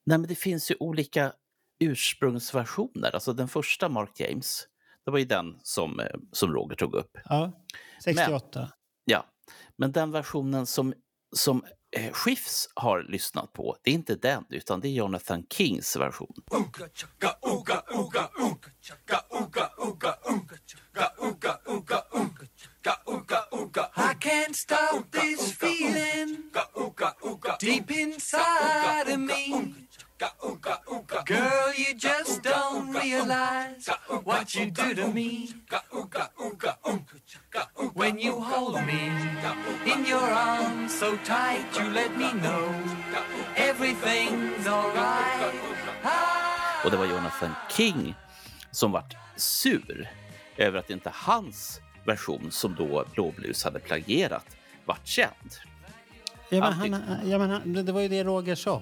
[0.03, 1.34] Nej, men det finns ju olika
[1.80, 3.11] ursprungsversioner.
[3.13, 4.63] Alltså den första Mark James,
[5.05, 7.18] det var ju den som, eh, som Roger tog upp.
[7.26, 7.51] Ja,
[8.03, 8.59] 68.
[8.59, 8.70] Ja,
[9.78, 10.93] men den versionen som,
[11.36, 11.64] som
[11.98, 16.34] eh, Schiffs har lyssnat på, det är inte den, utan det är Jonathan Kings version.
[23.98, 26.52] I can't stop this feeling
[27.60, 29.85] deep inside of me.
[30.18, 33.89] Girl, you just don't realize
[34.24, 35.49] what you do to me
[37.93, 39.11] when you hold me
[39.86, 41.66] in your arms so tight.
[41.78, 42.74] You let me know
[43.55, 45.53] everything's alright.
[46.86, 48.16] Och det var Jonathan King
[48.72, 50.09] som vart sur
[50.57, 55.51] över att inte hans version, som då Blåblus hade plagierat, vart känd.
[56.49, 58.82] Ja, men han, ja, men han, det var ju det Roger sa.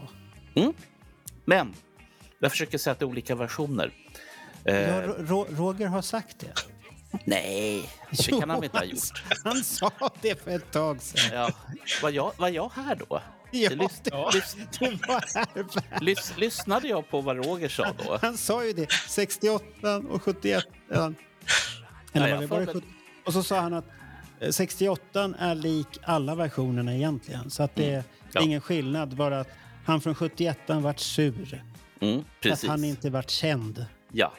[1.46, 1.74] Men
[2.40, 3.92] jag försöker säga att det är olika versioner.
[4.66, 6.54] Eh, Ja, Ro, Ro, Roger har sagt det.
[7.26, 9.24] Nej, det kan han inte ha gjort.
[9.44, 9.92] Han sa
[10.22, 11.22] det för ett tag sedan.
[11.34, 11.50] Ja,
[12.02, 13.22] var, jag, var jag här då?
[13.52, 13.76] Ja, det,
[14.80, 16.00] du var här.
[16.02, 18.18] Lys- lyssnade jag på vad Roger sa då?
[18.22, 18.88] Han sa ju det.
[19.10, 20.64] 68 och 71.
[20.90, 21.14] Ja.
[22.14, 22.88] Eller Ja, var det, det 70?
[23.26, 23.86] Och så sa han att
[24.40, 27.50] eh, 68 är lik alla versionerna egentligen.
[27.50, 28.04] Så att det är Mm.
[28.34, 28.42] Ja.
[28.42, 29.16] ingen skillnad.
[29.16, 29.48] Bara att
[29.86, 31.64] han från 71 vart sur.
[32.02, 32.70] Mm, Att precis.
[32.70, 33.86] han inte vart känd.
[34.12, 34.34] Ja.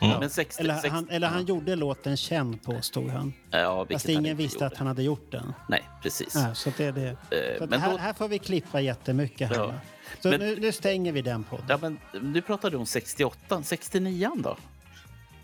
[0.00, 3.32] Men 60, Eller 60, han, eller han gjorde låten känd påstod han.
[3.50, 4.66] ja, Fast ingen visste gjorde.
[4.66, 5.52] att han hade gjort den.
[5.68, 6.34] Nej, precis.
[6.34, 7.08] Ja, så att det är det.
[7.08, 9.48] Eh, Så att men här, då- här får vi klippa jättemycket.
[9.48, 9.74] Här, Ja.
[10.20, 11.66] Så Men- nu, nu stänger vi den podden.
[11.68, 11.98] Ja, men
[12.34, 14.56] du pratade om 68, 69 då?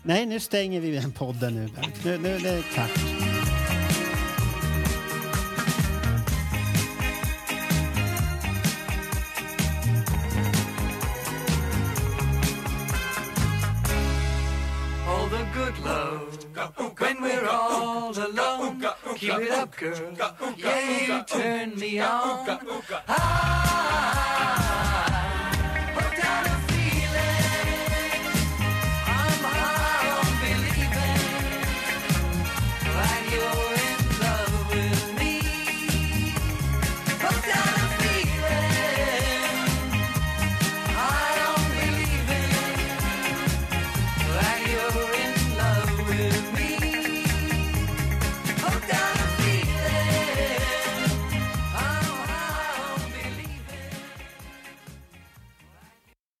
[0.03, 1.67] Nej, nu stänger vi den podden nu.
[1.75, 2.05] Bernt.
[2.05, 2.63] Nu, nu det är
[19.23, 20.17] Keep it up, girl.
[20.57, 22.59] Yeah, you turn me on.
[23.07, 24.42] Ah,